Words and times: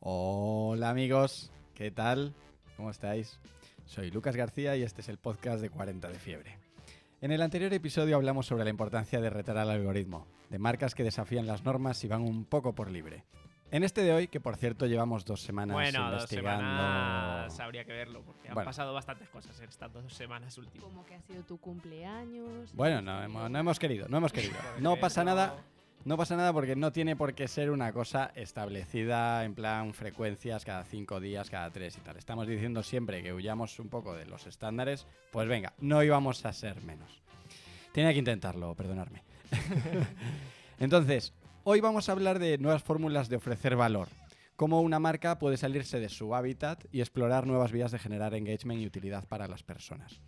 Hola 0.00 0.90
amigos, 0.90 1.50
¿qué 1.74 1.90
tal? 1.90 2.34
¿Cómo 2.76 2.90
estáis? 2.90 3.38
Soy 3.86 4.10
Lucas 4.10 4.36
García 4.36 4.76
y 4.76 4.82
este 4.82 5.00
es 5.00 5.08
el 5.08 5.18
podcast 5.18 5.60
de 5.60 5.70
40 5.70 6.08
de 6.08 6.18
fiebre. 6.18 6.58
En 7.20 7.32
el 7.32 7.42
anterior 7.42 7.72
episodio 7.72 8.16
hablamos 8.16 8.46
sobre 8.46 8.64
la 8.64 8.70
importancia 8.70 9.20
de 9.20 9.28
retar 9.30 9.58
al 9.58 9.70
algoritmo, 9.70 10.26
de 10.50 10.58
marcas 10.58 10.94
que 10.94 11.02
desafían 11.02 11.46
las 11.46 11.64
normas 11.64 12.02
y 12.04 12.08
van 12.08 12.22
un 12.22 12.44
poco 12.44 12.74
por 12.74 12.90
libre. 12.90 13.24
En 13.70 13.82
este 13.84 14.02
de 14.02 14.12
hoy, 14.14 14.28
que 14.28 14.40
por 14.40 14.56
cierto 14.56 14.86
llevamos 14.86 15.24
dos 15.26 15.42
semanas 15.42 15.74
Bueno, 15.74 16.04
dos 16.12 16.22
investigando. 16.22 16.60
semanas 16.62 17.60
habría 17.60 17.84
que 17.84 17.92
verlo, 17.92 18.22
porque 18.22 18.48
han 18.48 18.54
Bueno. 18.54 18.68
pasado 18.68 18.94
bastantes 18.94 19.28
cosas 19.28 19.58
en 19.60 19.68
estas 19.68 19.92
dos 19.92 20.10
semanas 20.14 20.56
últimas. 20.56 20.88
Como 20.88 21.04
que 21.04 21.16
ha 21.16 21.20
sido 21.22 21.42
tu 21.42 21.58
cumpleaños. 21.58 22.72
Bueno, 22.72 23.02
no 23.02 23.22
hemos, 23.22 23.50
no 23.50 23.58
hemos 23.58 23.78
querido, 23.78 24.06
no 24.08 24.18
hemos 24.18 24.32
querido. 24.32 24.54
No 24.80 24.96
pasa 24.96 25.22
nada, 25.24 25.56
no 26.08 26.16
pasa 26.16 26.36
nada 26.36 26.54
porque 26.54 26.74
no 26.74 26.90
tiene 26.90 27.16
por 27.16 27.34
qué 27.34 27.46
ser 27.48 27.70
una 27.70 27.92
cosa 27.92 28.32
establecida 28.34 29.44
en 29.44 29.54
plan 29.54 29.92
frecuencias 29.92 30.64
cada 30.64 30.82
cinco 30.84 31.20
días, 31.20 31.50
cada 31.50 31.70
tres 31.70 31.98
y 31.98 32.00
tal. 32.00 32.16
Estamos 32.16 32.48
diciendo 32.48 32.82
siempre 32.82 33.22
que 33.22 33.34
huyamos 33.34 33.78
un 33.78 33.90
poco 33.90 34.14
de 34.14 34.24
los 34.24 34.46
estándares. 34.46 35.06
Pues 35.30 35.46
venga, 35.48 35.74
no 35.80 36.02
íbamos 36.02 36.46
a 36.46 36.54
ser 36.54 36.82
menos. 36.82 37.20
Tenía 37.92 38.14
que 38.14 38.20
intentarlo, 38.20 38.74
perdonarme. 38.74 39.22
Entonces, 40.78 41.34
hoy 41.64 41.82
vamos 41.82 42.08
a 42.08 42.12
hablar 42.12 42.38
de 42.38 42.56
nuevas 42.56 42.82
fórmulas 42.82 43.28
de 43.28 43.36
ofrecer 43.36 43.76
valor. 43.76 44.08
Cómo 44.56 44.80
una 44.80 44.98
marca 44.98 45.38
puede 45.38 45.58
salirse 45.58 46.00
de 46.00 46.08
su 46.08 46.34
hábitat 46.34 46.86
y 46.90 47.00
explorar 47.00 47.46
nuevas 47.46 47.70
vías 47.70 47.92
de 47.92 47.98
generar 47.98 48.32
engagement 48.32 48.80
y 48.80 48.86
utilidad 48.86 49.28
para 49.28 49.46
las 49.46 49.62
personas. 49.62 50.22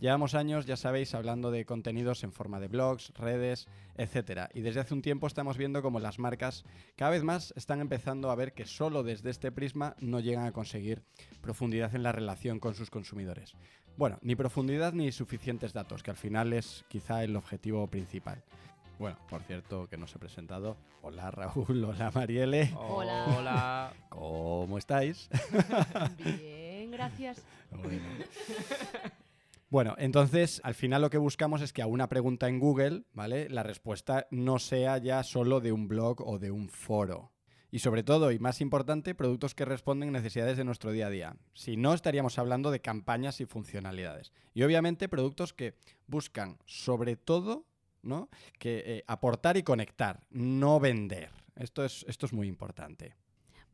Llevamos 0.00 0.34
años, 0.34 0.64
ya 0.64 0.76
sabéis, 0.76 1.14
hablando 1.14 1.50
de 1.50 1.64
contenidos 1.64 2.22
en 2.22 2.32
forma 2.32 2.60
de 2.60 2.68
blogs, 2.68 3.12
redes, 3.14 3.66
etc. 3.96 4.48
Y 4.54 4.60
desde 4.60 4.80
hace 4.80 4.94
un 4.94 5.02
tiempo 5.02 5.26
estamos 5.26 5.56
viendo 5.56 5.82
cómo 5.82 5.98
las 5.98 6.20
marcas 6.20 6.64
cada 6.94 7.10
vez 7.10 7.24
más 7.24 7.52
están 7.56 7.80
empezando 7.80 8.30
a 8.30 8.36
ver 8.36 8.52
que 8.52 8.64
solo 8.64 9.02
desde 9.02 9.30
este 9.30 9.50
prisma 9.50 9.96
no 9.98 10.20
llegan 10.20 10.46
a 10.46 10.52
conseguir 10.52 11.02
profundidad 11.40 11.96
en 11.96 12.04
la 12.04 12.12
relación 12.12 12.60
con 12.60 12.76
sus 12.76 12.90
consumidores. 12.90 13.56
Bueno, 13.96 14.18
ni 14.22 14.36
profundidad 14.36 14.92
ni 14.92 15.10
suficientes 15.10 15.72
datos, 15.72 16.04
que 16.04 16.12
al 16.12 16.16
final 16.16 16.52
es 16.52 16.84
quizá 16.88 17.24
el 17.24 17.34
objetivo 17.34 17.88
principal. 17.88 18.44
Bueno, 19.00 19.16
por 19.28 19.42
cierto, 19.42 19.88
que 19.88 19.96
no 19.96 20.04
os 20.04 20.14
he 20.14 20.18
presentado. 20.20 20.76
Hola 21.02 21.32
Raúl, 21.32 21.84
hola 21.84 22.12
Mariele. 22.14 22.72
Hola. 22.76 23.24
Hola. 23.36 23.92
¿Cómo 24.10 24.78
estáis? 24.78 25.28
Bien, 26.24 26.92
gracias. 26.92 27.44
Bueno. 27.72 28.06
Bueno, 29.70 29.94
entonces 29.98 30.62
al 30.64 30.74
final 30.74 31.02
lo 31.02 31.10
que 31.10 31.18
buscamos 31.18 31.60
es 31.60 31.74
que 31.74 31.82
a 31.82 31.86
una 31.86 32.08
pregunta 32.08 32.48
en 32.48 32.58
Google, 32.58 33.04
¿vale? 33.12 33.50
La 33.50 33.62
respuesta 33.62 34.26
no 34.30 34.58
sea 34.58 34.96
ya 34.96 35.22
solo 35.22 35.60
de 35.60 35.72
un 35.72 35.88
blog 35.88 36.26
o 36.26 36.38
de 36.38 36.50
un 36.50 36.70
foro. 36.70 37.32
Y 37.70 37.80
sobre 37.80 38.02
todo, 38.02 38.32
y 38.32 38.38
más 38.38 38.62
importante, 38.62 39.14
productos 39.14 39.54
que 39.54 39.66
responden 39.66 40.10
necesidades 40.10 40.56
de 40.56 40.64
nuestro 40.64 40.90
día 40.90 41.08
a 41.08 41.10
día. 41.10 41.36
Si 41.52 41.76
no, 41.76 41.92
estaríamos 41.92 42.38
hablando 42.38 42.70
de 42.70 42.80
campañas 42.80 43.42
y 43.42 43.44
funcionalidades. 43.44 44.32
Y 44.54 44.62
obviamente 44.62 45.06
productos 45.06 45.52
que 45.52 45.74
buscan 46.06 46.56
sobre 46.64 47.16
todo, 47.16 47.66
¿no? 48.02 48.30
Que 48.58 48.82
eh, 48.86 49.04
aportar 49.06 49.58
y 49.58 49.64
conectar, 49.64 50.24
no 50.30 50.80
vender. 50.80 51.30
Esto 51.56 51.84
es, 51.84 52.06
esto 52.08 52.24
es 52.24 52.32
muy 52.32 52.48
importante. 52.48 53.16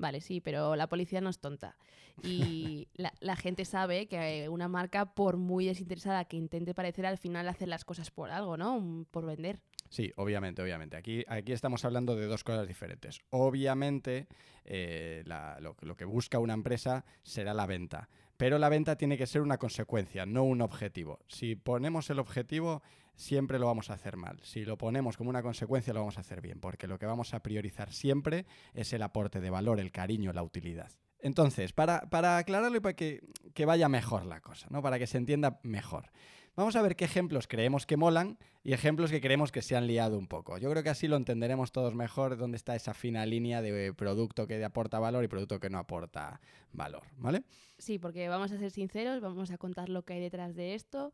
Vale, 0.05 0.21
sí, 0.21 0.43
pero 0.43 0.77
la 0.77 0.87
policía 0.87 1.23
no 1.23 1.31
es 1.31 1.39
tonta. 1.39 1.77
Y 2.23 2.89
la, 2.95 3.11
la 3.21 3.37
gente 3.37 3.65
sabe 3.65 4.07
que 4.07 4.51
una 4.51 4.69
marca, 4.69 5.15
por 5.15 5.39
muy 5.39 5.65
desinteresada 5.65 6.27
que 6.27 6.37
intente 6.37 6.75
parecer, 6.75 7.07
al 7.07 7.17
final 7.17 7.49
hace 7.49 7.67
las 7.67 7.87
cosas 7.87 8.11
por 8.11 8.31
algo, 8.31 8.59
¿no? 8.59 9.07
Por 9.11 9.25
vender. 9.25 9.61
Sí, 9.89 10.13
obviamente, 10.17 10.61
obviamente. 10.61 10.99
Aquí, 10.99 11.25
aquí 11.27 11.53
estamos 11.53 11.87
hablando 11.87 12.17
de 12.17 12.27
dos 12.27 12.45
cosas 12.45 12.69
diferentes. 12.69 13.21
Obviamente, 13.31 14.27
eh, 14.67 15.23
la- 15.25 15.59
lo, 15.61 15.75
lo 15.81 15.97
que 15.97 16.05
busca 16.05 16.39
una 16.39 16.53
empresa 16.53 17.07
será 17.23 17.55
la 17.55 17.65
venta. 17.67 18.11
Pero 18.37 18.59
la 18.59 18.69
venta 18.69 18.97
tiene 18.97 19.17
que 19.17 19.27
ser 19.27 19.41
una 19.41 19.57
consecuencia, 19.57 20.27
no 20.27 20.43
un 20.45 20.61
objetivo. 20.61 21.21
Si 21.29 21.55
ponemos 21.57 22.11
el 22.11 22.19
objetivo, 22.19 22.83
siempre 23.15 23.59
lo 23.59 23.67
vamos 23.67 23.91
a 23.91 23.95
hacer 23.95 24.17
mal. 24.17 24.39
Si 24.43 24.65
lo 24.65 24.79
ponemos 24.79 25.17
como 25.17 25.31
una 25.31 25.43
consecuencia, 25.43 25.93
lo 25.93 26.01
vamos 26.01 26.19
a 26.19 26.21
hacer 26.21 26.41
bien, 26.41 26.61
porque 26.61 26.87
lo 26.87 26.99
que 26.99 27.07
vamos 27.07 27.35
a 27.35 27.41
priorizar 27.41 27.93
siempre 27.93 28.47
es 28.73 28.93
el 28.93 29.03
aporte 29.03 29.41
de 29.41 29.51
valor, 29.51 29.81
el 29.81 29.93
cariño, 29.93 30.33
la 30.33 30.43
utilidad. 30.43 30.91
Entonces, 31.21 31.73
para, 31.73 32.03
para 32.11 32.37
aclararlo 32.37 32.77
y 32.77 32.81
para 32.81 32.95
que, 32.95 33.23
que 33.55 33.65
vaya 33.65 33.89
mejor 33.89 34.27
la 34.27 34.41
cosa, 34.41 34.67
¿no? 34.71 34.83
para 34.83 34.99
que 34.99 35.07
se 35.07 35.17
entienda 35.17 35.59
mejor. 35.63 36.11
Vamos 36.57 36.77
a 36.77 36.83
ver 36.83 36.95
qué 36.95 37.05
ejemplos 37.05 37.49
creemos 37.49 37.85
que 37.85 37.97
molan 37.97 38.39
y 38.63 38.75
ejemplos 38.75 39.11
que 39.11 39.21
creemos 39.21 39.51
que 39.51 39.61
se 39.61 39.75
han 39.75 39.89
liado 39.89 40.17
un 40.17 40.29
poco. 40.29 40.57
Yo 40.59 40.71
creo 40.71 40.85
que 40.85 40.91
así 40.91 41.09
lo 41.09 41.17
entenderemos 41.17 41.73
todos 41.73 41.97
mejor, 41.97 42.37
dónde 42.37 42.57
está 42.57 42.77
esa 42.77 42.95
fina 42.95 43.27
línea 43.27 43.61
de 43.61 43.93
producto 43.93 44.47
que 44.47 44.65
aporta 44.65 45.01
valor 45.01 45.25
y 45.25 45.29
producto 45.29 45.59
que 45.59 45.69
no 45.69 45.79
aporta 45.79 46.41
valor, 46.73 47.03
¿vale? 47.17 47.43
Sí, 47.77 47.99
porque 47.99 48.29
vamos 48.29 48.53
a 48.53 48.59
ser 48.59 48.71
sinceros, 48.71 49.21
vamos 49.21 49.51
a 49.51 49.59
contar 49.59 49.89
lo 49.89 50.05
que 50.05 50.13
hay 50.13 50.21
detrás 50.21 50.55
de 50.55 50.75
esto. 50.75 51.13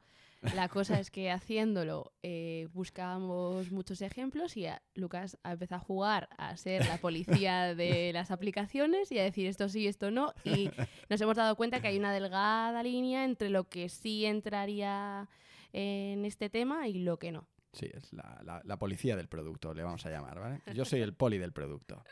La 0.54 0.68
cosa 0.68 0.98
es 0.98 1.10
que 1.10 1.30
haciéndolo 1.30 2.12
eh, 2.22 2.68
buscábamos 2.72 3.70
muchos 3.70 4.00
ejemplos 4.00 4.56
y 4.56 4.66
a- 4.66 4.80
Lucas 4.94 5.36
ha 5.42 5.52
empezado 5.52 5.80
a 5.82 5.84
jugar 5.84 6.28
a 6.38 6.56
ser 6.56 6.86
la 6.86 6.96
policía 6.98 7.74
de 7.74 8.10
las 8.14 8.30
aplicaciones 8.30 9.12
y 9.12 9.18
a 9.18 9.22
decir 9.22 9.46
esto 9.46 9.68
sí, 9.68 9.86
esto 9.86 10.10
no. 10.10 10.32
Y 10.44 10.70
nos 11.10 11.20
hemos 11.20 11.36
dado 11.36 11.56
cuenta 11.56 11.80
que 11.80 11.88
hay 11.88 11.98
una 11.98 12.12
delgada 12.12 12.82
línea 12.82 13.24
entre 13.24 13.50
lo 13.50 13.68
que 13.68 13.88
sí 13.90 14.24
entraría 14.24 15.28
en 15.72 16.24
este 16.24 16.48
tema 16.48 16.88
y 16.88 16.94
lo 16.94 17.18
que 17.18 17.32
no. 17.32 17.46
Sí, 17.72 17.88
es 17.94 18.12
la, 18.12 18.40
la- 18.42 18.62
la 18.64 18.76
policía 18.78 19.14
del 19.16 19.28
producto, 19.28 19.74
le 19.74 19.82
vamos 19.84 20.04
a 20.06 20.10
llamar, 20.10 20.40
¿vale? 20.40 20.60
Yo 20.74 20.84
soy 20.84 21.02
el 21.02 21.12
poli 21.14 21.38
del 21.38 21.52
producto. 21.52 22.02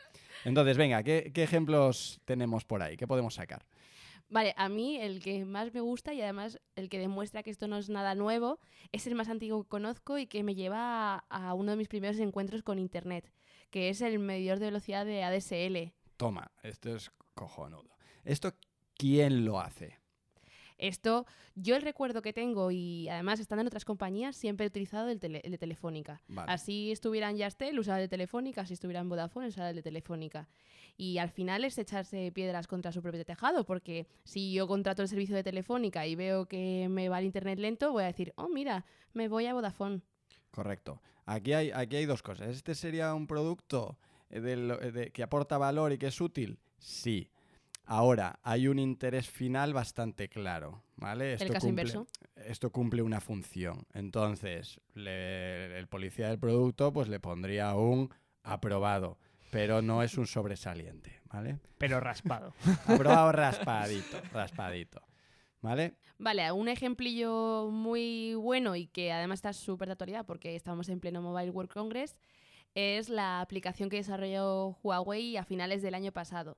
Entonces, 0.45 0.77
venga, 0.77 1.03
¿qué, 1.03 1.31
qué 1.33 1.43
ejemplos 1.43 2.21
tenemos 2.25 2.63
por 2.63 2.81
ahí? 2.81 2.95
¿Qué 2.95 3.07
podemos 3.07 3.33
sacar? 3.33 3.65
Vale, 4.29 4.53
a 4.57 4.69
mí 4.69 4.97
el 4.97 5.21
que 5.21 5.43
más 5.43 5.73
me 5.73 5.81
gusta 5.81 6.13
y 6.13 6.21
además 6.21 6.59
el 6.75 6.87
que 6.87 6.99
demuestra 6.99 7.41
que 7.41 7.49
esto 7.49 7.67
no 7.67 7.77
es 7.77 7.89
nada 7.89 8.13
nuevo 8.13 8.59
es 8.91 9.07
el 9.07 9.15
más 9.15 9.27
antiguo 9.27 9.63
que 9.63 9.69
conozco 9.69 10.19
y 10.19 10.27
que 10.27 10.43
me 10.43 10.53
lleva 10.53 11.25
a, 11.29 11.53
uno 11.55 11.71
de 11.71 11.77
mis 11.77 11.87
primeros 11.87 12.19
encuentros 12.19 12.61
con 12.61 12.77
Internet, 12.77 13.31
que 13.71 13.89
es 13.89 14.01
el 14.01 14.19
medidor 14.19 14.59
de 14.59 14.67
velocidad 14.67 15.05
de 15.05 15.23
ADSL. 15.23 15.93
Toma, 16.15 16.51
esto 16.61 16.95
es 16.95 17.11
cojonudo. 17.33 17.89
¿Esto 18.23 18.53
quién 18.95 19.45
lo 19.45 19.59
hace? 19.59 19.98
Esto, 20.79 21.25
yo 21.55 21.75
el 21.75 21.81
recuerdo 21.83 22.21
que 22.21 22.33
tengo 22.33 22.71
y 22.71 23.07
además 23.09 23.39
estando 23.39 23.61
en 23.61 23.67
otras 23.67 23.85
compañías, 23.85 24.35
siempre 24.35 24.65
he 24.65 24.69
utilizado 24.69 25.09
el, 25.09 25.19
tele- 25.19 25.41
el 25.43 25.51
de 25.51 25.57
Telefónica. 25.57 26.21
Vale. 26.27 26.51
Así 26.51 26.91
estuviera 26.91 27.29
en 27.29 27.37
Yastel, 27.37 27.77
usaba 27.77 27.97
el 27.99 28.05
de 28.05 28.09
Telefónica, 28.09 28.65
si 28.65 28.73
estuviera 28.73 29.01
en 29.01 29.09
Vodafone, 29.09 29.47
usaba 29.49 29.69
el 29.69 29.75
de 29.75 29.83
Telefónica. 29.83 30.47
Y 30.97 31.17
al 31.19 31.29
final 31.29 31.63
es 31.63 31.77
echarse 31.77 32.31
piedras 32.33 32.67
contra 32.67 32.91
su 32.91 33.01
propio 33.01 33.23
tejado, 33.25 33.65
porque 33.65 34.07
si 34.23 34.51
yo 34.53 34.67
contrato 34.67 35.01
el 35.01 35.07
servicio 35.07 35.35
de 35.35 35.43
Telefónica 35.43 36.07
y 36.07 36.15
veo 36.15 36.45
que 36.47 36.87
me 36.89 37.07
va 37.09 37.19
el 37.19 37.25
internet 37.25 37.59
lento, 37.59 37.91
voy 37.91 38.03
a 38.03 38.07
decir, 38.07 38.33
oh, 38.35 38.49
mira, 38.49 38.85
me 39.13 39.27
voy 39.27 39.45
a 39.45 39.53
Vodafone. 39.53 40.01
Correcto. 40.51 41.01
Aquí 41.25 41.53
hay, 41.53 41.71
aquí 41.71 41.95
hay 41.97 42.05
dos 42.05 42.23
cosas. 42.23 42.49
¿Este 42.49 42.73
sería 42.73 43.13
un 43.13 43.27
producto 43.27 43.97
eh, 44.29 44.39
de 44.41 44.57
lo- 44.57 44.81
eh, 44.81 44.91
de- 44.91 45.11
que 45.11 45.23
aporta 45.23 45.57
valor 45.57 45.91
y 45.93 45.97
que 45.97 46.07
es 46.07 46.19
útil? 46.19 46.57
Sí. 46.79 47.29
Ahora, 47.91 48.39
hay 48.43 48.67
un 48.67 48.77
interés 48.77 49.27
final 49.27 49.73
bastante 49.73 50.29
claro, 50.29 50.83
¿vale? 50.95 51.33
el 51.33 51.49
caso 51.49 51.65
cumple- 51.65 51.69
inverso. 51.69 52.07
Esto 52.35 52.71
cumple 52.71 53.01
una 53.01 53.19
función. 53.19 53.87
Entonces, 53.95 54.79
le- 54.93 55.75
el 55.79 55.87
policía 55.87 56.27
del 56.29 56.37
producto 56.37 56.93
pues 56.93 57.07
le 57.07 57.19
pondría 57.19 57.73
un 57.73 58.13
aprobado, 58.43 59.17
pero 59.49 59.81
no 59.81 60.03
es 60.03 60.19
un 60.19 60.27
sobresaliente, 60.27 61.19
¿vale? 61.33 61.57
Pero 61.79 61.99
raspado. 61.99 62.53
Aprobado 62.85 63.31
raspadito, 63.31 64.21
raspadito, 64.33 65.01
¿vale? 65.61 65.95
Vale, 66.19 66.51
un 66.51 66.67
ejemplillo 66.67 67.69
muy 67.71 68.35
bueno 68.35 68.75
y 68.75 68.85
que 68.85 69.11
además 69.11 69.39
está 69.39 69.51
súper 69.53 69.87
de 69.87 69.93
actualidad 69.93 70.27
porque 70.27 70.55
estamos 70.55 70.89
en 70.89 70.99
pleno 70.99 71.23
Mobile 71.23 71.49
World 71.49 71.71
Congress 71.71 72.15
es 72.75 73.09
la 73.09 73.41
aplicación 73.41 73.89
que 73.89 73.97
desarrolló 73.97 74.77
Huawei 74.83 75.37
a 75.37 75.43
finales 75.43 75.81
del 75.81 75.95
año 75.95 76.11
pasado. 76.11 76.55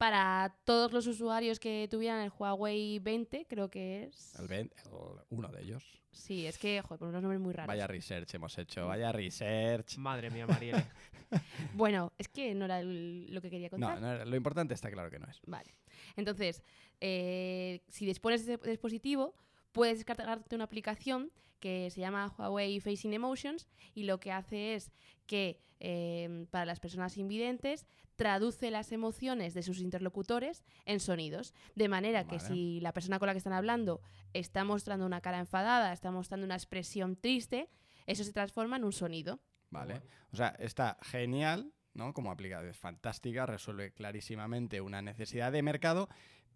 Para 0.00 0.56
todos 0.64 0.92
los 0.94 1.06
usuarios 1.06 1.60
que 1.60 1.86
tuvieran 1.90 2.22
el 2.22 2.32
Huawei 2.38 2.98
20, 3.00 3.44
creo 3.46 3.70
que 3.70 4.04
es... 4.04 4.34
El 4.40 4.48
ven- 4.48 4.70
el- 4.86 4.90
uno 5.28 5.48
de 5.48 5.60
ellos. 5.60 5.84
Sí, 6.10 6.46
es 6.46 6.56
que, 6.56 6.80
joder, 6.80 6.98
por 6.98 7.08
unos 7.08 7.20
nombres 7.20 7.38
muy 7.38 7.52
raros. 7.52 7.68
Vaya 7.68 7.86
research 7.86 8.32
hemos 8.34 8.56
hecho, 8.56 8.86
vaya 8.86 9.12
research. 9.12 9.98
Madre 9.98 10.30
mía, 10.30 10.46
Marielle. 10.46 10.82
Bueno, 11.74 12.14
es 12.16 12.28
que 12.28 12.54
no 12.54 12.64
era 12.64 12.80
el- 12.80 13.26
lo 13.32 13.42
que 13.42 13.50
quería 13.50 13.66
No, 13.68 13.72
contar. 13.72 14.00
no 14.00 14.10
era- 14.10 14.24
lo 14.24 14.36
importante 14.36 14.72
está 14.72 14.90
claro 14.90 15.10
que 15.10 15.18
no 15.18 15.26
es. 15.26 15.38
Vale. 15.46 15.74
Entonces, 16.16 16.62
eh, 17.02 17.82
si 17.88 18.06
dispones 18.06 18.46
de 18.46 18.54
ese 18.54 18.70
dispositivo, 18.70 19.34
puedes 19.70 19.98
descargarte 19.98 20.54
una 20.54 20.64
aplicación 20.64 21.30
que 21.60 21.90
se 21.90 22.00
llama 22.00 22.34
Huawei 22.38 22.80
Facing 22.80 23.12
Emotions 23.12 23.68
y 23.94 24.04
lo 24.04 24.18
que 24.18 24.32
hace 24.32 24.74
es 24.76 24.90
que 25.30 25.60
eh, 25.78 26.46
para 26.50 26.66
las 26.66 26.80
personas 26.80 27.16
invidentes 27.16 27.86
traduce 28.16 28.72
las 28.72 28.90
emociones 28.90 29.54
de 29.54 29.62
sus 29.62 29.78
interlocutores 29.78 30.64
en 30.86 30.98
sonidos. 30.98 31.54
De 31.76 31.88
manera 31.88 32.26
que 32.26 32.40
si 32.40 32.80
la 32.80 32.92
persona 32.92 33.20
con 33.20 33.28
la 33.28 33.32
que 33.32 33.38
están 33.38 33.52
hablando 33.52 34.00
está 34.32 34.64
mostrando 34.64 35.06
una 35.06 35.20
cara 35.20 35.38
enfadada, 35.38 35.92
está 35.92 36.10
mostrando 36.10 36.44
una 36.44 36.56
expresión 36.56 37.14
triste, 37.14 37.68
eso 38.06 38.24
se 38.24 38.32
transforma 38.32 38.76
en 38.76 38.84
un 38.84 38.92
sonido. 38.92 39.38
¿Vale? 39.70 40.02
O 40.32 40.36
sea, 40.36 40.48
está 40.58 40.98
genial 41.00 41.72
¿no? 41.94 42.14
Como 42.14 42.30
aplicación 42.30 42.70
es 42.70 42.76
fantástica, 42.76 43.46
resuelve 43.46 43.92
clarísimamente 43.92 44.80
una 44.80 45.02
necesidad 45.02 45.52
de 45.52 45.62
mercado, 45.62 46.08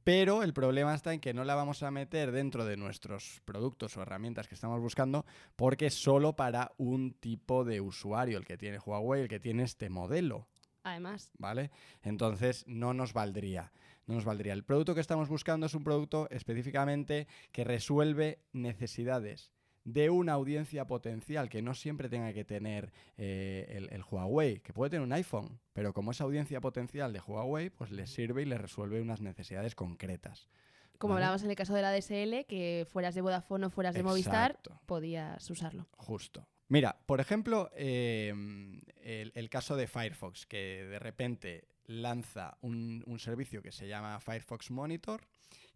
pero 0.04 0.42
el 0.42 0.52
problema 0.52 0.94
está 0.94 1.12
en 1.12 1.20
que 1.20 1.34
no 1.34 1.44
la 1.44 1.54
vamos 1.54 1.82
a 1.82 1.90
meter 1.90 2.30
dentro 2.30 2.64
de 2.64 2.76
nuestros 2.76 3.40
productos 3.44 3.96
o 3.96 4.02
herramientas 4.02 4.46
que 4.46 4.54
estamos 4.54 4.80
buscando 4.80 5.24
porque 5.56 5.86
es 5.86 5.94
solo 5.94 6.36
para 6.36 6.72
un 6.76 7.14
tipo 7.14 7.64
de 7.64 7.80
usuario, 7.80 8.38
el 8.38 8.44
que 8.44 8.58
tiene 8.58 8.78
Huawei, 8.78 9.22
el 9.22 9.28
que 9.28 9.40
tiene 9.40 9.64
este 9.64 9.88
modelo, 9.90 10.46
Además, 10.84 11.32
¿vale? 11.38 11.70
Entonces 12.02 12.64
no 12.68 12.92
nos 12.92 13.14
valdría. 13.14 13.72
No 14.06 14.14
nos 14.14 14.26
valdría. 14.26 14.52
El 14.52 14.64
producto 14.64 14.94
que 14.94 15.00
estamos 15.00 15.30
buscando 15.30 15.64
es 15.64 15.74
un 15.74 15.82
producto 15.82 16.28
específicamente 16.30 17.26
que 17.52 17.64
resuelve 17.64 18.38
necesidades 18.52 19.50
de 19.84 20.10
una 20.10 20.32
audiencia 20.32 20.86
potencial 20.86 21.48
que 21.48 21.62
no 21.62 21.75
siempre 21.75 22.08
tenga 22.08 22.32
que 22.32 22.44
tener 22.44 22.92
eh, 23.16 23.66
el, 23.69 23.88
el 23.92 24.02
Huawei, 24.02 24.60
que 24.60 24.72
puede 24.72 24.90
tener 24.90 25.06
un 25.06 25.12
iPhone, 25.12 25.60
pero 25.72 25.92
como 25.92 26.10
es 26.10 26.20
audiencia 26.20 26.60
potencial 26.60 27.12
de 27.12 27.20
Huawei, 27.20 27.70
pues 27.70 27.90
le 27.90 28.06
sirve 28.06 28.42
y 28.42 28.46
le 28.46 28.58
resuelve 28.58 29.00
unas 29.00 29.20
necesidades 29.20 29.75
concretas. 29.75 30.48
como 30.98 31.14
Vale. 31.14 31.25
hablábamos 31.25 31.44
en 31.44 31.50
el 31.50 31.56
caso 31.56 31.75
de 31.75 31.82
la 31.82 31.92
DSL, 31.92 32.46
que 32.46 32.86
fueras 32.90 33.14
de 33.14 33.20
Vodafone 33.20 33.66
o 33.66 33.70
fueras 33.70 33.94
de 33.94 34.02
Movistar, 34.02 34.58
podías 34.86 35.48
usarlo. 35.50 35.87
Justo. 35.96 36.46
Mira, 36.69 36.96
por 37.04 37.20
ejemplo, 37.20 37.70
eh, 37.76 38.32
el, 39.02 39.32
el 39.34 39.50
caso 39.50 39.76
de 39.76 39.87
Firefox, 39.87 40.46
que 40.46 40.87
de 40.87 40.98
repente 40.98 41.69
lanza 41.87 42.56
un, 42.62 43.02
un 43.06 43.19
servicio 43.19 43.60
que 43.60 43.70
se 43.70 43.87
llama 43.87 44.19
Firefox 44.19 44.70
Monitor, 44.70 45.26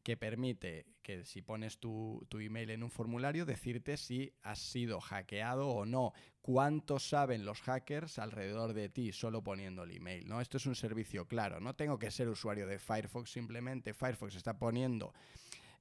que 0.02 0.16
permite 0.16 0.86
que 1.02 1.24
si 1.24 1.42
pones 1.42 1.78
tu, 1.78 2.26
tu 2.28 2.38
email 2.38 2.70
en 2.70 2.82
un 2.82 2.90
formulario, 2.90 3.46
decirte 3.46 3.96
si 3.96 4.32
has 4.42 4.58
sido 4.58 5.00
hackeado 5.00 5.68
o 5.68 5.86
no, 5.86 6.12
cuánto 6.42 6.98
saben 6.98 7.44
los 7.44 7.60
hackers 7.62 8.18
alrededor 8.18 8.72
de 8.74 8.88
ti 8.88 9.12
solo 9.12 9.42
poniendo 9.42 9.84
el 9.84 9.92
email. 9.92 10.28
¿no? 10.28 10.40
Esto 10.40 10.56
es 10.56 10.66
un 10.66 10.74
servicio 10.74 11.26
claro, 11.26 11.60
no 11.60 11.74
tengo 11.74 11.98
que 11.98 12.10
ser 12.10 12.28
usuario 12.28 12.66
de 12.66 12.78
Firefox, 12.78 13.30
simplemente 13.30 13.94
Firefox 13.94 14.34
está 14.34 14.58
poniendo 14.58 15.12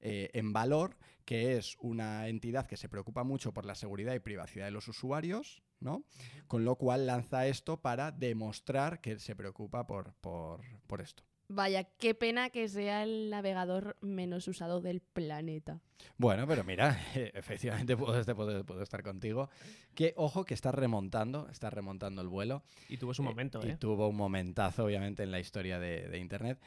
eh, 0.00 0.30
en 0.32 0.52
valor, 0.52 0.96
que 1.24 1.56
es 1.56 1.76
una 1.80 2.28
entidad 2.28 2.66
que 2.66 2.76
se 2.76 2.88
preocupa 2.88 3.24
mucho 3.24 3.52
por 3.52 3.64
la 3.64 3.74
seguridad 3.74 4.14
y 4.14 4.20
privacidad 4.20 4.66
de 4.66 4.70
los 4.70 4.88
usuarios, 4.88 5.62
¿no? 5.80 6.04
Con 6.46 6.64
lo 6.64 6.76
cual 6.76 7.06
lanza 7.06 7.46
esto 7.46 7.80
para 7.80 8.12
demostrar 8.12 9.00
que 9.00 9.18
se 9.18 9.36
preocupa 9.36 9.86
por, 9.86 10.14
por, 10.14 10.62
por 10.86 11.00
esto. 11.00 11.27
Vaya, 11.50 11.84
qué 11.84 12.14
pena 12.14 12.50
que 12.50 12.68
sea 12.68 13.02
el 13.02 13.30
navegador 13.30 13.96
menos 14.02 14.46
usado 14.48 14.80
del 14.82 15.00
planeta. 15.00 15.80
Bueno, 16.18 16.46
pero 16.46 16.62
mira, 16.62 16.98
efectivamente 17.34 17.96
puedo, 17.96 18.20
este- 18.20 18.34
puedo- 18.34 18.64
puedo 18.66 18.82
estar 18.82 19.02
contigo. 19.02 19.48
Que 19.94 20.12
ojo 20.16 20.44
que 20.44 20.52
está 20.54 20.72
remontando, 20.72 21.48
está 21.50 21.70
remontando 21.70 22.20
el 22.20 22.28
vuelo. 22.28 22.62
Y 22.90 22.98
tuvo 22.98 23.14
su 23.14 23.22
momento, 23.22 23.60
y 23.66 23.70
¿eh? 23.70 23.76
tuvo 23.78 24.08
un 24.08 24.16
momentazo, 24.16 24.84
obviamente, 24.84 25.22
en 25.22 25.30
la 25.30 25.40
historia 25.40 25.78
de, 25.78 26.08
de 26.08 26.18
Internet. 26.18 26.58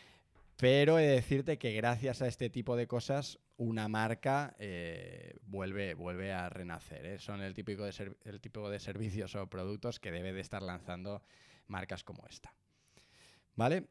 Pero 0.57 0.99
he 0.99 1.03
de 1.03 1.13
decirte 1.13 1.57
que 1.57 1.73
gracias 1.73 2.21
a 2.21 2.27
este 2.27 2.49
tipo 2.49 2.75
de 2.75 2.87
cosas, 2.87 3.39
una 3.57 3.87
marca 3.87 4.55
eh, 4.59 5.35
vuelve, 5.43 5.93
vuelve 5.95 6.33
a 6.33 6.49
renacer. 6.49 7.05
¿eh? 7.05 7.19
Son 7.19 7.41
el, 7.41 7.53
típico 7.53 7.83
de 7.83 7.91
ser- 7.91 8.17
el 8.25 8.41
tipo 8.41 8.69
de 8.69 8.79
servicios 8.79 9.35
o 9.35 9.47
productos 9.47 9.99
que 9.99 10.11
debe 10.11 10.33
de 10.33 10.41
estar 10.41 10.61
lanzando 10.61 11.21
marcas 11.67 12.03
como 12.03 12.25
esta. 12.27 12.53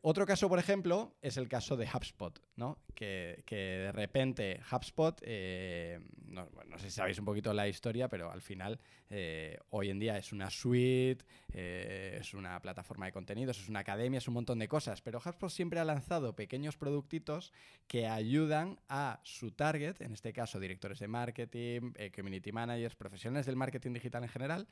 Otro 0.03 0.27
caso, 0.27 0.49
por 0.49 0.59
ejemplo, 0.59 1.15
es 1.21 1.37
el 1.37 1.49
caso 1.49 1.77
de 1.77 1.87
HubSpot, 1.87 2.43
¿no? 2.57 2.79
Que, 2.95 3.45
de 3.49 3.93
repente 3.93 4.61
HubSpot, 4.73 5.21
eh, 5.23 6.01
no, 6.27 6.49
sé 6.79 6.87
si 6.87 6.91
sabéis 6.91 7.19
un 7.19 7.25
poquito 7.25 7.53
la 7.53 7.69
historia, 7.69 8.09
pero 8.09 8.33
al 8.33 8.41
final 8.41 8.81
eh, 9.11 9.59
hoy 9.71 9.91
en 9.91 9.99
día 9.99 10.17
es 10.19 10.33
una 10.33 10.51
suite, 10.51 11.25
eh, 11.53 12.19
es 12.21 12.35
una 12.35 12.61
plataforma 12.61 13.07
de 13.07 13.13
contenidos, 13.13 13.61
es 13.61 13.69
una 13.69 13.81
academia, 13.81 14.19
es 14.19 14.27
un 14.29 14.35
montón 14.35 14.59
de 14.59 14.67
cosas, 14.67 15.03
pero 15.03 15.19
HubSpot 15.19 15.51
siempre 15.51 15.79
ha 15.79 15.85
lanzado 15.85 16.35
pequeños 16.35 16.77
productitos 16.77 17.53
que 17.87 18.09
ayudan 18.09 18.81
a 18.89 19.21
su 19.23 19.53
target, 19.53 20.01
en 20.01 20.13
este 20.13 20.33
caso 20.33 20.59
directores 20.59 20.99
de 20.99 21.09
marketing, 21.09 21.93
community 22.17 22.51
managers, 22.51 22.97
profesionales 22.97 23.47
del 23.47 23.57
marketing 23.57 23.93
digital 23.93 24.25
en 24.25 24.31
general, 24.31 24.69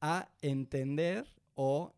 a 0.00 0.28
entender 0.42 1.26
o 1.54 1.94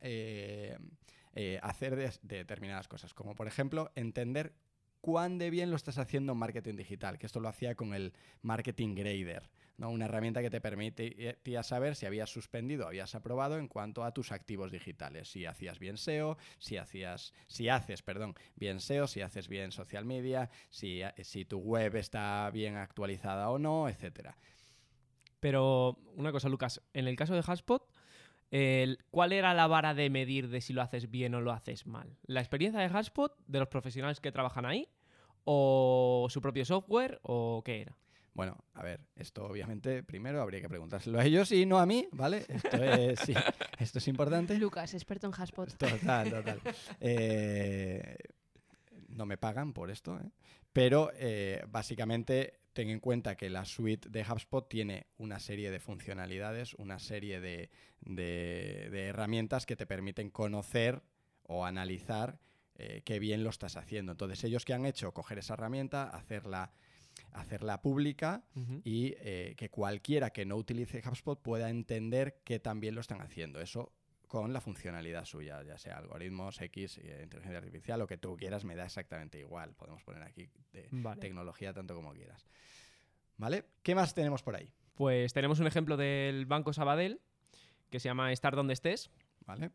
eh, 1.41 1.61
hacer 1.63 1.95
des- 1.95 2.19
determinadas 2.25 2.89
cosas, 2.89 3.15
como 3.15 3.37
por 3.37 3.47
ejemplo 3.47 3.93
entender 3.95 4.55
cuán 5.01 5.39
de 5.39 5.51
bien 5.51 5.71
lo 5.71 5.77
estás 5.77 5.97
haciendo 5.99 6.33
en 6.33 6.39
marketing 6.39 6.75
digital, 6.75 7.17
que 7.17 7.27
esto 7.27 7.39
lo 7.39 7.49
hacía 7.49 7.77
con 7.77 7.95
el 7.95 8.13
Marketing 8.43 8.97
Grader, 8.97 9.49
¿no? 9.77 9.91
una 9.91 10.07
herramienta 10.07 10.43
que 10.43 10.51
te 10.51 10.61
permitía 10.61 11.63
saber 11.63 11.95
si 11.95 12.07
habías 12.07 12.29
suspendido 12.29 12.89
habías 12.89 13.15
aprobado 13.15 13.57
en 13.59 13.69
cuanto 13.69 14.03
a 14.03 14.13
tus 14.13 14.33
activos 14.33 14.73
digitales, 14.73 15.31
si 15.31 15.47
hacías 15.47 15.79
bien 15.79 15.97
SEO, 15.97 16.37
si 16.59 16.77
hacías, 16.77 17.33
si 17.47 17.69
haces, 17.69 18.03
perdón, 18.03 18.35
bien 18.57 18.79
SEO, 18.81 19.07
si 19.07 19.21
haces 19.21 19.47
bien 19.47 19.71
social 19.71 20.05
media, 20.05 20.51
si, 20.71 21.03
si 21.23 21.45
tu 21.45 21.59
web 21.59 21.95
está 21.95 22.51
bien 22.53 22.75
actualizada 22.75 23.49
o 23.51 23.61
no, 23.61 23.89
etcétera. 23.89 24.37
Pero 25.39 25.99
una 26.17 26.33
cosa, 26.33 26.49
Lucas, 26.49 26.83
en 26.93 27.07
el 27.07 27.15
caso 27.15 27.35
de 27.35 27.41
HubSpot, 27.47 27.89
el- 28.51 28.99
¿cuál 29.11 29.33
era 29.33 29.55
la 29.55 29.67
vara 29.67 29.95
de 29.95 30.11
medir 30.11 30.49
de 30.49 30.61
si 30.61 30.73
lo 30.73 30.83
haces 30.83 31.11
bien 31.11 31.35
o 31.35 31.41
lo 31.41 31.53
haces 31.53 31.87
mal? 31.87 32.17
¿La 32.27 32.41
experiencia 32.41 32.81
de 32.81 32.89
HubSpot, 32.95 33.35
de 33.47 33.59
los 33.59 33.69
profesionales 33.69 34.21
que 34.21 34.33
trabajan 34.33 34.65
ahí? 34.67 34.89
¿O 35.45 36.27
su 36.31 36.41
propio 36.41 36.65
software? 36.65 37.21
¿O 37.23 37.63
qué 37.65 37.81
era? 37.83 37.97
Bueno, 38.35 38.57
a 38.75 38.83
ver, 38.83 39.01
esto 39.17 39.45
obviamente 39.47 40.03
primero 40.05 40.41
habría 40.41 40.61
que 40.61 40.69
preguntárselo 40.69 41.19
a 41.19 41.25
ellos 41.25 41.51
y 41.51 41.67
no 41.67 41.79
a 41.79 41.87
mí, 41.87 42.07
¿vale? 42.13 42.45
Esto 42.49 42.83
es, 42.85 43.19
sí, 43.21 43.35
esto 43.81 43.99
es 43.99 44.07
importante. 44.09 44.57
Lucas, 44.59 44.95
experto 44.95 45.27
en 45.27 45.33
Haspot. 45.35 45.77
Total, 45.77 46.31
total. 46.31 46.61
Eh, 47.01 48.17
no 49.09 49.27
me 49.27 49.39
pagan 49.39 49.73
por 49.73 49.91
esto, 49.91 50.19
¿eh? 50.21 50.31
pero 50.73 51.11
eh, 51.15 51.65
básicamente 51.69 52.61
ten 52.79 52.91
en 52.91 53.01
cuenta 53.01 53.37
que 53.37 53.51
la 53.51 53.65
suite 53.65 54.09
de 54.09 54.23
HubSpot 54.23 54.69
tiene 54.69 55.09
una 55.17 55.41
serie 55.41 55.73
de 55.73 55.81
funcionalidades, 55.81 56.75
una 56.75 57.01
serie 57.01 57.41
de, 57.41 57.71
de- 58.03 58.89
de 58.93 59.07
herramientas 59.07 59.67
que 59.67 59.75
te 59.75 59.85
permiten 59.85 60.31
conocer 60.31 61.03
o 61.43 61.65
analizar 61.65 62.39
eh, 62.77 63.03
qué 63.05 63.19
bien 63.19 63.43
lo 63.43 63.51
estás 63.51 63.77
haciendo. 63.77 64.13
Entonces, 64.13 64.45
ellos 64.45 64.65
que 64.65 64.75
han 64.75 64.87
hecho, 64.87 65.13
coger 65.13 65.39
esa 65.39 65.55
herramienta, 65.55 66.05
hacerla, 66.05 66.71
hacerla 67.33 67.83
pública 67.83 68.45
y 68.85 69.17
eh, 69.19 69.55
que 69.57 69.71
cualquiera 69.71 70.31
que 70.31 70.47
no 70.47 70.55
utilice 70.55 71.03
HubSpot 71.05 71.43
pueda 71.43 71.71
entender 71.71 72.39
que 72.45 72.61
también 72.61 72.95
lo 72.95 73.01
están 73.01 73.21
haciendo. 73.23 73.61
Eso 73.61 73.91
con 74.29 74.53
la 74.53 74.61
funcionalidad 74.61 75.25
suya, 75.25 75.63
ya 75.63 75.79
sea 75.79 75.97
algoritmos, 75.97 76.61
X, 76.61 76.99
eh, 76.99 77.21
inteligencia 77.25 77.59
artificial, 77.59 77.99
lo 77.99 78.07
que 78.07 78.19
tú 78.19 78.37
quieras, 78.37 78.65
me 78.65 78.77
da 78.77 78.85
exactamente 78.85 79.39
igual. 79.39 79.75
Podemos 79.75 80.03
poner 80.05 80.23
aquí 80.23 80.49
de 80.73 80.89
Vale. 80.93 81.21
tecnología 81.21 81.73
tanto 81.73 81.95
como 81.95 82.13
quieras. 82.13 82.47
¿Vale? 83.39 83.65
¿Qué 83.83 83.95
más 83.95 84.15
tenemos 84.15 84.43
por 84.43 84.55
ahí? 84.55 84.73
Pues 84.95 85.33
tenemos 85.33 85.61
un 85.61 85.67
ejemplo 85.67 85.97
del 85.97 86.47
Banco 86.47 86.73
Sabadell, 86.73 87.21
que 87.91 88.01
se 88.01 88.09
llama 88.09 88.33
Estar 88.33 88.55
donde 88.55 88.75
estés. 88.75 89.11
¿Vale? 89.47 89.71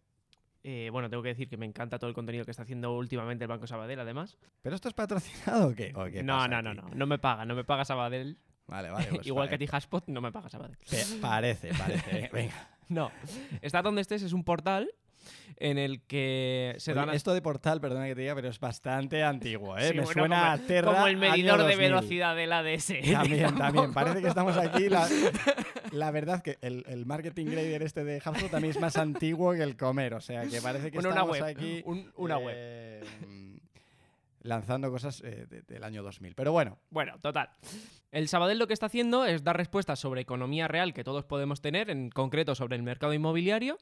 Eh, 0.64 0.90
bueno, 0.92 1.10
tengo 1.10 1.24
que 1.24 1.30
decir 1.30 1.50
que 1.50 1.58
me 1.58 1.66
encanta 1.66 2.00
todo 2.00 2.10
el 2.10 2.14
contenido 2.14 2.46
que 2.46 2.52
está 2.52 2.64
haciendo 2.64 2.96
últimamente 2.96 3.44
el 3.44 3.50
Banco 3.50 3.68
Sabadell, 3.68 4.00
además. 4.00 4.38
¿Pero 4.62 4.76
esto 4.76 4.88
es 4.88 4.94
patrocinado 4.94 5.70
o 5.70 5.76
qué? 5.76 5.92
¿O 5.96 6.06
qué 6.06 6.24
No, 6.24 6.48
no, 6.48 6.62
no, 6.62 6.74
no, 6.74 6.90
no 6.90 7.06
me 7.08 7.18
paga, 7.20 7.44
no 7.46 7.56
me 7.56 7.64
paga 7.66 7.84
Sabadell. 7.84 8.38
Vale, 8.68 8.90
vale. 8.92 9.08
pues 9.10 9.28
Igual 9.28 9.50
que 9.50 9.56
a 9.56 9.58
ti 9.58 9.66
HubSpot, 9.66 10.08
no 10.08 10.22
me 10.22 10.32
paga 10.32 10.50
Sabadell. 10.50 10.78
Parece, 11.22 11.74
parece. 11.74 12.30
Venga. 12.32 12.70
No, 13.00 13.12
Estar 13.62 13.84
donde 13.84 14.02
estés 14.02 14.22
es 14.24 14.34
un 14.34 14.44
portal 14.44 14.90
en 15.58 15.78
el 15.78 16.02
que 16.02 16.76
se 16.80 16.92
Oye, 16.92 17.00
dan... 17.00 17.10
Esto 17.12 17.34
de 17.34 17.42
portal, 17.42 17.80
perdona 17.80 18.08
que 18.08 18.16
te 18.16 18.22
diga, 18.22 18.36
pero 18.36 18.50
es 18.50 18.60
bastante 18.60 19.24
antiguo, 19.24 19.78
¿eh? 19.78 19.90
Sí, 19.90 19.94
Me 19.94 20.02
bueno, 20.04 20.12
suena 20.22 20.40
como, 20.42 20.52
a 20.52 20.58
Terra 20.68 20.94
como 20.94 21.08
el 21.08 21.18
medidor 21.18 21.58
de 21.60 21.64
2000. 21.64 21.78
velocidad 21.80 22.36
del 22.36 22.52
ADS. 22.52 22.94
También, 23.12 23.56
también. 23.58 23.94
Parece 23.94 24.22
que 24.22 24.28
estamos 24.28 24.58
aquí. 24.58 24.90
La, 24.90 25.08
la 25.92 26.12
verdad 26.12 26.42
que 26.42 26.58
el, 26.62 26.84
el 26.88 27.06
marketing 27.06 27.46
grader 27.46 27.84
este 27.84 28.04
de 28.04 28.18
HubSpot 28.18 28.50
también 28.52 28.72
es 28.72 28.82
más 28.82 28.98
antiguo 28.98 29.54
que 29.54 29.64
el 29.64 29.78
comer. 29.78 30.16
O 30.16 30.22
sea, 30.22 30.44
que 30.46 30.60
parece 30.60 30.92
que 30.92 30.98
Bueno, 30.98 31.10
una 31.12 31.22
estamos 31.22 31.40
web, 31.40 31.44
aquí 31.56 31.82
un- 31.86 32.12
una 32.18 32.38
web. 32.40 32.56
eh, 32.58 33.04
lanzando 34.44 34.92
cosas 34.92 35.22
eh, 35.26 35.46
de- 35.50 35.62
del 35.64 35.84
año 35.84 36.04
2000. 36.04 36.36
Pero 36.36 36.52
bueno, 36.52 36.78
Bueno, 36.90 37.18
total. 37.20 37.50
El 38.12 38.28
Sabadell 38.28 38.60
lo 38.60 38.68
que 38.68 38.74
está 38.74 38.86
haciendo 38.86 39.26
es 39.26 39.44
dar 39.44 39.58
respuestas 39.58 40.00
sobre 40.00 40.22
economía 40.22 40.68
real 40.68 40.94
que 40.94 41.04
todos 41.04 41.26
podemos 41.26 41.62
tener, 41.62 41.90
en 41.90 42.10
concreto 42.10 42.54
sobre 42.54 42.76
el 42.76 42.84
mercado 42.84 43.14
inmobiliario, 43.14 43.78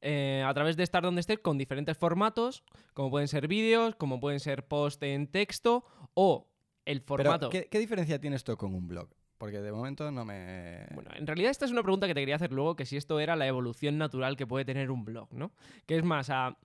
eh, 0.00 0.42
a 0.46 0.52
través 0.54 0.76
de 0.76 0.82
estar 0.82 1.02
donde 1.02 1.20
estés 1.20 1.38
con 1.38 1.58
diferentes 1.58 1.96
formatos, 1.96 2.64
como 2.94 3.10
pueden 3.10 3.28
ser 3.28 3.48
vídeos, 3.48 3.94
como 3.96 4.18
pueden 4.20 4.40
ser 4.40 4.66
post 4.66 5.02
en 5.02 5.26
texto 5.28 5.84
o 6.14 6.48
el 6.84 7.02
pero 7.02 7.16
formato. 7.24 7.50
¿qué, 7.50 7.68
qué 7.70 7.78
diferencia 7.78 8.20
tiene 8.20 8.36
esto 8.36 8.56
con 8.56 8.74
un 8.74 8.88
blog? 8.88 9.08
Porque 9.36 9.60
de 9.60 9.70
momento 9.70 10.10
no 10.10 10.24
me... 10.24 10.86
Bueno, 10.94 11.10
en 11.14 11.24
realidad 11.26 11.50
esta 11.52 11.64
es 11.64 11.70
una 11.70 11.82
pregunta 11.84 12.08
que 12.08 12.14
te 12.14 12.20
quería 12.20 12.34
hacer 12.34 12.50
luego, 12.50 12.74
que 12.74 12.84
si 12.86 12.96
esto 12.96 13.20
era 13.20 13.36
la 13.36 13.46
evolución 13.46 13.96
natural 13.98 14.36
que 14.36 14.46
puede 14.48 14.64
tener 14.64 14.90
un 14.90 15.04
blog, 15.04 15.32
¿no? 15.32 15.52
Que 15.86 15.96
es 15.96 16.02
más, 16.02 16.28
a 16.30 16.56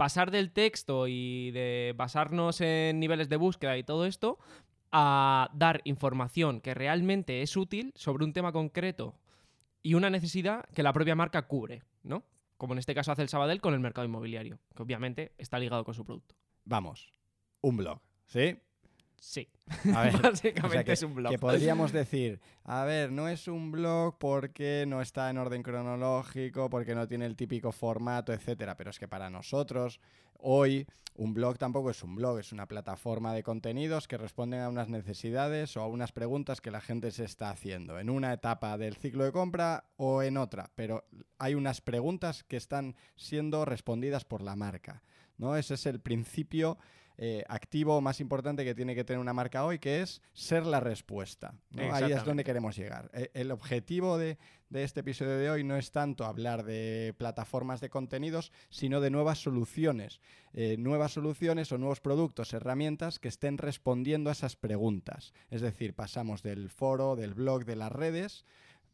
pasar 0.00 0.30
del 0.30 0.50
texto 0.50 1.08
y 1.08 1.50
de 1.50 1.92
basarnos 1.94 2.62
en 2.62 2.98
niveles 2.98 3.28
de 3.28 3.36
búsqueda 3.36 3.76
y 3.76 3.84
todo 3.84 4.06
esto, 4.06 4.38
a 4.90 5.50
dar 5.52 5.82
información 5.84 6.62
que 6.62 6.72
realmente 6.72 7.42
es 7.42 7.54
útil 7.54 7.92
sobre 7.96 8.24
un 8.24 8.32
tema 8.32 8.50
concreto 8.50 9.20
y 9.82 9.92
una 9.92 10.08
necesidad 10.08 10.64
que 10.74 10.82
la 10.82 10.94
propia 10.94 11.14
marca 11.16 11.46
cubre, 11.46 11.82
¿no? 12.02 12.24
como 12.56 12.72
en 12.72 12.78
este 12.78 12.94
caso 12.94 13.12
hace 13.12 13.20
el 13.20 13.28
Sabadell 13.28 13.60
con 13.60 13.74
el 13.74 13.80
mercado 13.80 14.06
inmobiliario, 14.06 14.58
que 14.74 14.82
obviamente 14.82 15.34
está 15.36 15.58
ligado 15.58 15.84
con 15.84 15.92
su 15.92 16.02
producto. 16.02 16.34
Vamos, 16.64 17.12
un 17.60 17.76
blog, 17.76 18.00
¿sí? 18.24 18.56
Sí, 19.20 19.46
A 19.94 20.04
ver, 20.04 20.16
básicamente 20.16 20.62
o 20.66 20.70
sea, 20.70 20.82
que, 20.84 20.92
es 20.92 21.02
un 21.02 21.14
blog. 21.14 21.30
que 21.30 21.38
podríamos 21.38 21.92
decir, 21.92 22.40
a 22.64 22.84
ver, 22.84 23.12
no 23.12 23.28
es 23.28 23.48
un 23.48 23.70
blog 23.70 24.16
porque 24.18 24.86
no 24.88 25.02
está 25.02 25.28
en 25.28 25.36
orden 25.36 25.62
cronológico, 25.62 26.70
porque 26.70 26.94
no 26.94 27.06
tiene 27.06 27.26
el 27.26 27.36
típico 27.36 27.70
formato, 27.70 28.32
etcétera. 28.32 28.78
Pero 28.78 28.88
es 28.88 28.98
que 28.98 29.08
para 29.08 29.28
nosotros, 29.28 30.00
hoy, 30.38 30.86
un 31.14 31.34
blog 31.34 31.58
tampoco 31.58 31.90
es 31.90 32.02
un 32.02 32.16
blog, 32.16 32.38
es 32.38 32.50
una 32.50 32.66
plataforma 32.66 33.34
de 33.34 33.42
contenidos 33.42 34.08
que 34.08 34.16
responden 34.16 34.62
a 34.62 34.70
unas 34.70 34.88
necesidades 34.88 35.76
o 35.76 35.82
a 35.82 35.86
unas 35.86 36.12
preguntas 36.12 36.62
que 36.62 36.70
la 36.70 36.80
gente 36.80 37.10
se 37.10 37.24
está 37.24 37.50
haciendo 37.50 37.98
en 37.98 38.08
una 38.08 38.32
etapa 38.32 38.78
del 38.78 38.96
ciclo 38.96 39.24
de 39.24 39.32
compra 39.32 39.84
o 39.96 40.22
en 40.22 40.38
otra. 40.38 40.70
Pero 40.76 41.04
hay 41.38 41.54
unas 41.54 41.82
preguntas 41.82 42.42
que 42.42 42.56
están 42.56 42.96
siendo 43.16 43.66
respondidas 43.66 44.24
por 44.24 44.40
la 44.40 44.56
marca. 44.56 45.02
¿no? 45.36 45.56
Ese 45.56 45.74
es 45.74 45.84
el 45.84 46.00
principio 46.00 46.78
eh, 47.22 47.44
activo 47.48 48.00
más 48.00 48.18
importante 48.18 48.64
que 48.64 48.74
tiene 48.74 48.94
que 48.94 49.04
tener 49.04 49.20
una 49.20 49.34
marca 49.34 49.66
hoy, 49.66 49.78
que 49.78 50.00
es 50.00 50.22
ser 50.32 50.64
la 50.64 50.80
respuesta. 50.80 51.52
¿no? 51.72 51.92
Ahí 51.92 52.12
es 52.12 52.24
donde 52.24 52.44
queremos 52.44 52.74
llegar. 52.78 53.10
Eh, 53.12 53.30
el 53.34 53.50
objetivo 53.50 54.16
de, 54.16 54.38
de 54.70 54.84
este 54.84 55.00
episodio 55.00 55.36
de 55.36 55.50
hoy 55.50 55.62
no 55.62 55.76
es 55.76 55.92
tanto 55.92 56.24
hablar 56.24 56.64
de 56.64 57.14
plataformas 57.18 57.82
de 57.82 57.90
contenidos, 57.90 58.52
sino 58.70 59.02
de 59.02 59.10
nuevas 59.10 59.36
soluciones. 59.36 60.22
Eh, 60.54 60.76
nuevas 60.78 61.12
soluciones 61.12 61.70
o 61.72 61.76
nuevos 61.76 62.00
productos, 62.00 62.54
herramientas 62.54 63.18
que 63.18 63.28
estén 63.28 63.58
respondiendo 63.58 64.30
a 64.30 64.32
esas 64.32 64.56
preguntas. 64.56 65.34
Es 65.50 65.60
decir, 65.60 65.94
pasamos 65.94 66.42
del 66.42 66.70
foro, 66.70 67.16
del 67.16 67.34
blog, 67.34 67.66
de 67.66 67.76
las 67.76 67.92
redes, 67.92 68.46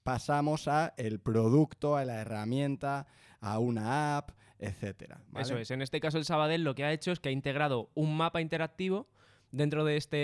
pasamos 0.02 0.66
a 0.66 0.95
el 0.97 1.21
producto, 1.21 1.97
a 1.97 2.04
la 2.04 2.21
herramienta, 2.21 3.06
a 3.40 3.61
una 3.61 4.16
app, 4.16 4.30
etcétera. 4.58 5.20
¿vale? 5.30 5.44
Eso 5.44 5.56
es. 5.58 5.70
En 5.70 5.82
este 5.82 6.00
caso, 6.00 6.18
el 6.18 6.25
Sabadell 6.25 6.64
lo 6.64 6.75
que 6.75 6.84
ha 6.84 6.92
hecho 6.92 7.12
es 7.12 7.20
que 7.20 7.28
ha 7.28 7.32
integrado 7.32 7.90
un 7.94 8.16
mapa 8.16 8.40
interactivo 8.40 9.08
dentro 9.52 9.84
de 9.84 9.96
este, 9.96 10.16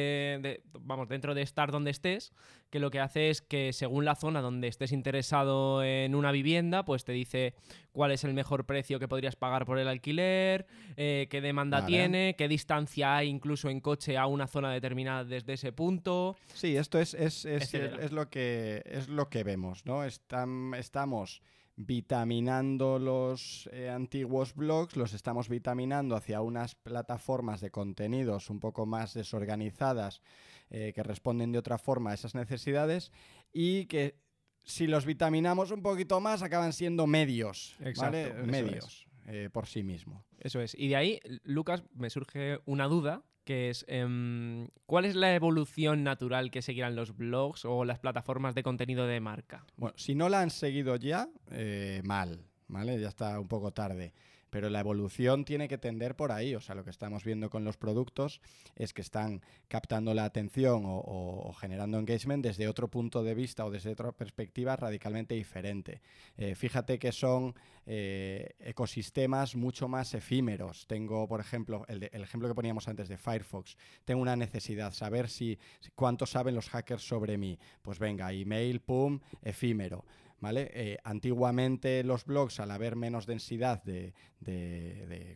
de- 0.42 0.62
vamos, 0.80 1.08
dentro 1.08 1.32
de 1.34 1.42
estar 1.42 1.70
donde 1.70 1.90
estés, 1.92 2.32
que 2.70 2.80
lo 2.80 2.90
que 2.90 2.98
hace 3.00 3.30
es 3.30 3.40
que 3.40 3.72
según 3.72 4.04
la 4.04 4.14
zona 4.16 4.42
donde 4.42 4.66
estés 4.68 4.90
interesado 4.92 5.82
en 5.84 6.14
una 6.14 6.32
vivienda, 6.32 6.84
pues 6.84 7.04
te 7.04 7.12
dice 7.12 7.54
cuál 7.92 8.10
es 8.10 8.24
el 8.24 8.34
mejor 8.34 8.66
precio 8.66 8.98
que 8.98 9.08
podrías 9.08 9.36
pagar 9.36 9.64
por 9.64 9.78
el 9.78 9.86
alquiler, 9.88 10.66
eh, 10.96 11.28
qué 11.30 11.40
demanda 11.40 11.78
Vale. 11.78 11.86
tiene, 11.86 12.34
qué 12.36 12.48
distancia 12.48 13.16
hay 13.16 13.28
incluso 13.28 13.70
en 13.70 13.80
coche 13.80 14.18
a 14.18 14.26
una 14.26 14.48
zona 14.48 14.70
determinada 14.72 15.24
desde 15.24 15.52
ese 15.54 15.72
punto. 15.72 16.36
Sí, 16.52 16.76
esto 16.76 16.98
es, 16.98 17.14
es, 17.14 17.44
es, 17.44 17.72
es 17.72 18.12
lo, 18.12 18.28
que, 18.28 18.82
es 18.84 19.08
lo 19.08 19.30
que 19.30 19.44
vemos, 19.44 19.86
¿no? 19.86 20.04
Estam- 20.04 20.76
estamos 20.76 21.42
vitaminando 21.86 22.98
los 22.98 23.68
eh, 23.72 23.90
antiguos 23.90 24.54
blogs, 24.54 24.96
los 24.96 25.12
estamos 25.14 25.48
vitaminando 25.48 26.16
hacia 26.16 26.40
unas 26.40 26.74
plataformas 26.74 27.60
de 27.60 27.70
contenidos 27.70 28.50
un 28.50 28.60
poco 28.60 28.86
más 28.86 29.14
desorganizadas 29.14 30.22
eh, 30.70 30.92
que 30.94 31.02
responden 31.02 31.52
de 31.52 31.58
otra 31.58 31.78
forma 31.78 32.10
a 32.10 32.14
esas 32.14 32.34
necesidades 32.34 33.12
y 33.52 33.86
que 33.86 34.16
si 34.64 34.86
los 34.86 35.06
vitaminamos 35.06 35.70
un 35.70 35.82
poquito 35.82 36.20
más 36.20 36.42
acaban 36.42 36.72
siendo 36.72 37.06
medios, 37.06 37.76
Exacto, 37.80 38.44
Medios 38.44 39.06
eh, 39.26 39.50
por 39.52 39.66
sí 39.66 39.82
mismo. 39.82 40.24
Eso 40.38 40.60
es. 40.60 40.74
Y 40.76 40.88
de 40.88 40.96
ahí, 40.96 41.20
Lucas, 41.44 41.84
me 41.94 42.10
surge 42.10 42.60
una 42.64 42.86
duda, 42.86 43.22
que 43.44 43.70
es, 43.70 43.84
em, 43.88 44.68
¿cuál 44.86 45.04
es 45.04 45.14
la 45.14 45.34
evolución 45.34 46.04
natural 46.04 46.50
que 46.50 46.62
seguirán 46.62 46.96
los 46.96 47.16
blogs 47.16 47.64
o 47.64 47.84
las 47.84 47.98
plataformas 47.98 48.54
de 48.54 48.62
contenido 48.62 49.06
de 49.06 49.20
marca? 49.20 49.64
Bueno, 49.76 49.94
si 49.96 50.14
no 50.14 50.28
la 50.28 50.40
han 50.40 50.50
seguido 50.50 50.96
ya, 50.96 51.28
eh, 51.50 52.00
mal, 52.04 52.44
¿vale? 52.68 53.00
Ya 53.00 53.08
está 53.08 53.38
un 53.40 53.48
poco 53.48 53.72
tarde. 53.72 54.12
Pero 54.52 54.68
la 54.68 54.80
evolución 54.80 55.46
tiene 55.46 55.66
que 55.66 55.78
tender 55.78 56.14
por 56.14 56.30
ahí. 56.30 56.54
O 56.54 56.60
sea, 56.60 56.74
lo 56.74 56.84
que 56.84 56.90
estamos 56.90 57.24
viendo 57.24 57.48
con 57.48 57.64
los 57.64 57.78
productos 57.78 58.42
es 58.76 58.92
que 58.92 59.00
están 59.00 59.40
captando 59.66 60.12
la 60.12 60.26
atención 60.26 60.82
o, 60.84 61.54
generando 61.58 61.98
engagement 61.98 62.44
desde 62.44 62.68
otro 62.68 62.88
punto 62.88 63.22
de 63.24 63.34
vista 63.34 63.64
o 63.64 63.70
desde 63.70 63.92
otra 63.92 64.12
perspectiva 64.12 64.76
radicalmente 64.76 65.34
diferente. 65.34 66.02
Eh, 66.36 66.54
fíjate 66.54 66.98
que 66.98 67.12
son 67.12 67.54
eh, 67.86 68.50
ecosistemas 68.60 69.56
mucho 69.56 69.88
más 69.88 70.12
efímeros. 70.12 70.86
Tengo, 70.86 71.26
por 71.26 71.40
ejemplo, 71.40 71.86
el 71.88 72.02
ejemplo 72.22 72.46
que 72.46 72.54
poníamos 72.54 72.88
antes 72.88 73.08
de 73.08 73.16
Firefox. 73.16 73.78
Tengo 74.04 74.20
una 74.20 74.36
necesidad, 74.36 74.92
saber 74.92 75.30
si 75.30 75.58
si- 75.80 75.90
cuánto 75.94 76.26
saben 76.26 76.54
los 76.54 76.68
hackers 76.68 77.02
sobre 77.02 77.38
mí. 77.38 77.58
Pues 77.80 77.98
venga, 77.98 78.30
email, 78.34 78.80
pum, 78.80 79.18
efímero. 79.42 80.04
Eh, 80.44 80.98
antiguamente 81.04 82.02
los 82.02 82.24
blogs, 82.24 82.58
al 82.58 82.72
haber 82.72 82.96
menos 82.96 83.26
densidad 83.26 83.82
de, 83.84 84.12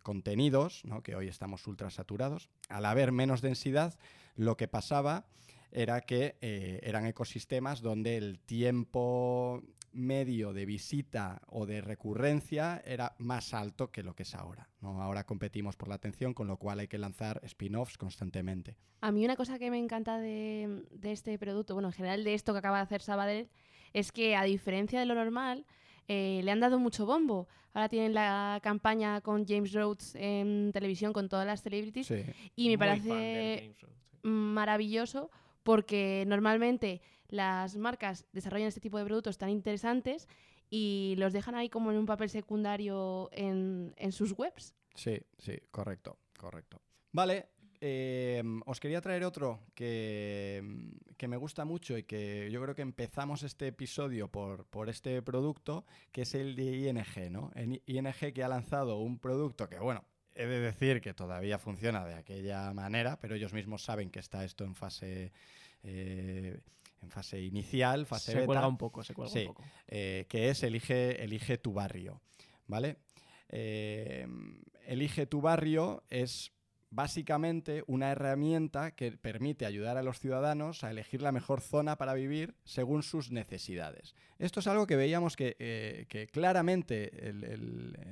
contenidos, 0.02 0.84
¿no? 0.84 1.02
que 1.02 1.14
hoy 1.14 1.28
estamos 1.28 1.66
ultra 1.66 1.90
saturados, 1.90 2.50
al 2.68 2.84
haber 2.84 3.12
menos 3.12 3.40
densidad, 3.40 3.96
lo 4.34 4.56
que 4.56 4.66
pasaba 4.66 5.26
era 5.70 6.00
que 6.00 6.36
eh, 6.40 6.80
eran 6.82 7.06
ecosistemas 7.06 7.82
donde 7.82 8.16
el 8.16 8.40
tiempo 8.40 9.62
medio 9.92 10.52
de 10.52 10.66
visita 10.66 11.40
o 11.46 11.66
de 11.66 11.80
recurrencia 11.80 12.82
era 12.84 13.14
más 13.18 13.54
alto 13.54 13.90
que 13.90 14.02
lo 14.02 14.14
que 14.14 14.24
es 14.24 14.34
ahora. 14.34 14.68
Ahora 14.82 15.24
competimos 15.24 15.76
por 15.76 15.88
la 15.88 15.94
atención, 15.94 16.34
con 16.34 16.48
lo 16.48 16.58
cual 16.58 16.80
hay 16.80 16.88
que 16.88 16.98
lanzar 16.98 17.40
spin-offs 17.44 17.96
constantemente. 17.96 18.76
A 19.00 19.12
mí 19.12 19.24
una 19.24 19.36
cosa 19.36 19.58
que 19.58 19.70
me 19.70 19.78
encanta 19.78 20.18
de, 20.18 20.84
de 20.90 21.12
este 21.12 21.38
producto, 21.38 21.74
bueno, 21.74 21.88
en 21.88 21.92
general 21.92 22.24
de 22.24 22.34
esto 22.34 22.52
que 22.52 22.58
acaba 22.58 22.78
de 22.78 22.82
hacer 22.82 23.00
Sabadell, 23.00 23.48
es 23.92 24.12
que 24.12 24.36
a 24.36 24.42
diferencia 24.44 25.00
de 25.00 25.06
lo 25.06 25.14
normal, 25.14 25.64
eh, 26.08 26.40
le 26.44 26.50
han 26.50 26.60
dado 26.60 26.78
mucho 26.78 27.06
bombo. 27.06 27.48
Ahora 27.74 27.88
tienen 27.88 28.14
la 28.14 28.60
campaña 28.62 29.20
con 29.20 29.46
James 29.46 29.72
Rhodes 29.72 30.14
en 30.14 30.70
televisión 30.72 31.12
con 31.12 31.28
todas 31.28 31.46
las 31.46 31.62
celebrities 31.62 32.06
Sí. 32.06 32.22
y 32.54 32.64
me 32.68 32.70
Muy 32.70 32.76
parece 32.78 33.56
James 33.60 33.80
Rhodes, 33.82 33.96
sí. 34.22 34.28
maravilloso 34.28 35.30
porque 35.62 36.24
normalmente 36.26 37.00
las 37.28 37.76
marcas 37.76 38.24
desarrollan 38.32 38.68
este 38.68 38.80
tipo 38.80 38.98
de 38.98 39.04
productos 39.04 39.36
tan 39.36 39.50
interesantes 39.50 40.28
y 40.70 41.14
los 41.18 41.32
dejan 41.32 41.54
ahí 41.54 41.68
como 41.68 41.90
en 41.90 41.98
un 41.98 42.06
papel 42.06 42.30
secundario 42.30 43.28
en, 43.32 43.92
en 43.96 44.12
sus 44.12 44.32
webs. 44.38 44.74
Sí, 44.94 45.18
sí, 45.38 45.58
correcto, 45.70 46.18
correcto. 46.38 46.80
Vale, 47.12 47.46
eh, 47.80 48.42
os 48.66 48.80
quería 48.80 49.00
traer 49.00 49.24
otro 49.24 49.60
que, 49.74 50.62
que 51.16 51.28
me 51.28 51.36
gusta 51.36 51.64
mucho 51.64 51.96
y 51.98 52.02
que 52.04 52.48
yo 52.50 52.62
creo 52.62 52.74
que 52.74 52.82
empezamos 52.82 53.42
este 53.42 53.68
episodio 53.68 54.28
por, 54.28 54.66
por 54.66 54.88
este 54.88 55.22
producto, 55.22 55.84
que 56.12 56.22
es 56.22 56.34
el 56.34 56.56
de 56.56 56.64
ING, 56.88 57.30
¿no? 57.32 57.50
En 57.54 57.80
ING 57.86 58.32
que 58.34 58.42
ha 58.44 58.48
lanzado 58.48 58.98
un 58.98 59.18
producto 59.18 59.68
que, 59.68 59.78
bueno, 59.78 60.04
he 60.34 60.46
de 60.46 60.60
decir 60.60 61.00
que 61.00 61.14
todavía 61.14 61.58
funciona 61.58 62.04
de 62.04 62.14
aquella 62.14 62.72
manera, 62.74 63.18
pero 63.18 63.34
ellos 63.34 63.52
mismos 63.52 63.82
saben 63.82 64.10
que 64.10 64.20
está 64.20 64.44
esto 64.44 64.64
en 64.64 64.74
fase... 64.74 65.32
eh, 65.82 66.60
en 67.02 67.10
fase 67.10 67.40
inicial, 67.40 68.06
fase 68.06 68.32
Se 68.32 68.34
beta 68.38 68.46
cuelga 68.46 68.66
un 68.66 68.78
poco, 68.78 69.04
se 69.04 69.14
cuelga 69.14 69.32
Sí. 69.32 69.40
un 69.40 69.46
poco. 69.48 69.64
eh, 69.86 70.24
que 70.28 70.48
es 70.50 70.62
elige, 70.62 71.22
elige 71.22 71.58
tu 71.58 71.72
barrio, 71.74 72.20
¿vale? 72.66 72.96
Eh, 73.48 74.26
elige 74.86 75.26
tu 75.26 75.40
barrio 75.40 76.02
es 76.10 76.52
básicamente 76.90 77.82
una 77.86 78.10
herramienta 78.12 78.92
que 78.92 79.12
permite 79.12 79.66
ayudar 79.66 79.96
a 79.96 80.02
los 80.02 80.20
ciudadanos 80.20 80.84
a 80.84 80.90
elegir 80.90 81.20
la 81.22 81.32
mejor 81.32 81.60
zona 81.60 81.96
para 81.98 82.14
vivir 82.14 82.54
según 82.64 83.02
sus 83.02 83.30
necesidades. 83.30 84.14
Esto 84.38 84.60
es 84.60 84.66
algo 84.66 84.86
que 84.86 84.96
veíamos 84.96 85.36
que, 85.36 85.56
eh, 85.58 86.06
que 86.08 86.26
claramente 86.28 87.10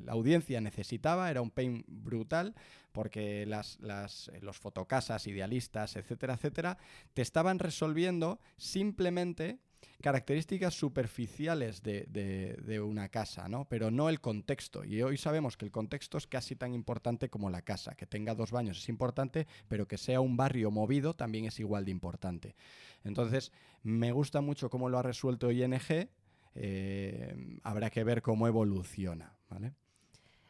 la 0.04 0.12
audiencia 0.12 0.60
necesitaba, 0.60 1.30
era 1.30 1.40
un 1.42 1.50
pain 1.50 1.84
brutal, 1.86 2.54
porque 2.92 3.46
las, 3.46 3.78
las- 3.80 4.30
los 4.40 4.58
fotocasas, 4.58 5.26
idealistas, 5.26 5.96
etcétera, 5.96 6.34
etcétera, 6.34 6.78
te 7.12 7.22
estaban 7.22 7.58
resolviendo 7.58 8.38
simplemente 8.56 9.58
características 10.00 10.74
superficiales 10.74 11.82
de, 11.82 12.06
de- 12.08 12.80
una 12.80 13.08
casa, 13.08 13.48
¿no? 13.48 13.66
Pero 13.68 13.90
no 13.90 14.08
el 14.08 14.20
contexto. 14.20 14.84
Y 14.84 15.02
hoy 15.02 15.16
sabemos 15.16 15.56
que 15.56 15.64
el 15.64 15.70
contexto 15.70 16.18
es 16.18 16.26
casi 16.26 16.56
tan 16.56 16.74
importante 16.74 17.28
como 17.30 17.50
la 17.50 17.62
casa. 17.62 17.94
Que 17.94 18.06
tenga 18.06 18.34
dos 18.34 18.50
baños 18.50 18.78
es 18.78 18.88
importante, 18.88 19.46
pero 19.68 19.86
que 19.88 19.96
sea 19.96 20.20
un 20.20 20.36
barrio 20.36 20.70
movido 20.70 21.14
también 21.14 21.46
es 21.46 21.60
igual 21.60 21.84
de 21.84 21.90
importante. 21.92 22.54
Entonces, 23.04 23.52
me 23.82 24.12
gusta 24.12 24.40
mucho 24.40 24.68
cómo 24.70 24.88
lo 24.88 24.98
ha 24.98 25.02
resuelto 25.02 25.50
ING. 25.50 26.08
eh, 26.56 27.58
habrá 27.62 27.90
que 27.90 28.04
ver 28.04 28.22
cómo 28.22 28.46
evoluciona, 28.46 29.36
¿vale? 29.50 29.72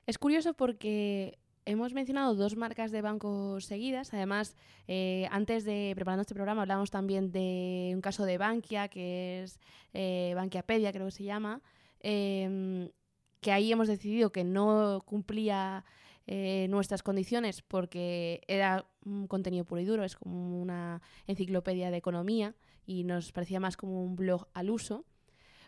Es 0.06 0.18
curioso 0.18 0.52
porque 0.54 1.38
hemos 1.66 1.94
mencionado 1.94 2.34
dos 2.34 2.56
marcas 2.56 2.90
de 2.90 3.02
bancos 3.02 3.64
seguidas. 3.64 4.12
Además, 4.12 4.56
eh, 4.88 5.28
antes 5.30 5.64
de 5.64 5.92
preparando 5.94 6.22
este 6.22 6.34
programa 6.34 6.62
hablamos 6.62 6.90
también 6.90 7.32
de 7.32 7.92
un 7.94 8.00
caso 8.00 8.24
de 8.24 8.38
Bankia, 8.38 8.88
que 8.88 9.42
es 9.42 9.58
eh, 9.92 10.32
Bankiapedia, 10.34 10.92
creo 10.92 11.06
que 11.06 11.12
se 11.12 11.24
llama, 11.24 11.62
em, 12.00 12.90
que 13.40 13.52
ahí 13.52 13.72
hemos 13.72 13.88
decidido 13.88 14.32
que 14.32 14.44
no 14.44 15.02
cumplía 15.06 15.84
eh, 16.26 16.66
nuestras 16.70 17.02
condiciones 17.02 17.60
porque 17.62 18.40
era 18.48 18.86
un 19.04 19.26
contenido 19.26 19.64
puro 19.64 19.80
y 19.80 19.84
duro, 19.84 20.04
es 20.04 20.16
como 20.16 20.60
una 20.60 21.02
enciclopedia 21.26 21.90
de 21.90 21.98
economía 21.98 22.54
y 22.86 23.04
nos 23.04 23.32
parecía 23.32 23.60
más 23.60 23.76
como 23.76 24.02
un 24.02 24.16
blog 24.16 24.48
al 24.54 24.70
uso. 24.70 25.04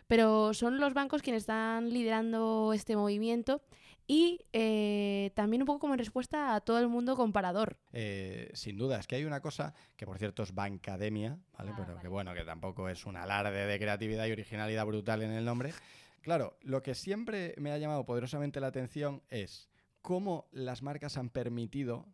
Pero 0.07 0.53
son 0.53 0.79
los 0.79 0.93
bancos 0.93 1.21
quienes 1.21 1.43
están 1.43 1.89
liderando 1.89 2.71
este 2.73 2.95
movimiento 2.95 3.61
y 4.07 4.45
eh, 4.53 5.31
también 5.35 5.61
un 5.61 5.65
poco 5.65 5.79
como 5.79 5.93
en 5.93 5.99
respuesta 5.99 6.55
a 6.55 6.61
todo 6.61 6.79
el 6.79 6.87
mundo 6.87 7.17
comparador. 7.17 7.77
Eh, 7.91 8.49
sin 8.53 8.77
duda, 8.77 8.99
es 8.99 9.07
que 9.07 9.17
hay 9.17 9.25
una 9.25 9.41
cosa 9.41 9.73
que 9.97 10.05
por 10.05 10.17
cierto 10.17 10.43
es 10.43 10.55
Bancademia, 10.55 11.37
¿vale? 11.57 11.71
Ah, 11.71 11.75
Pero 11.75 11.87
vale. 11.89 12.01
que 12.01 12.07
bueno, 12.07 12.33
que 12.33 12.45
tampoco 12.45 12.87
es 12.87 13.05
un 13.05 13.17
alarde 13.17 13.65
de 13.65 13.79
creatividad 13.79 14.25
y 14.27 14.31
originalidad 14.31 14.85
brutal 14.85 15.23
en 15.23 15.31
el 15.31 15.43
nombre. 15.43 15.73
Claro, 16.21 16.57
lo 16.61 16.81
que 16.81 16.95
siempre 16.95 17.53
me 17.57 17.71
ha 17.71 17.77
llamado 17.77 18.05
poderosamente 18.05 18.61
la 18.61 18.67
atención 18.67 19.21
es 19.29 19.69
cómo 20.01 20.47
las 20.51 20.83
marcas 20.83 21.17
han 21.17 21.29
permitido 21.29 22.05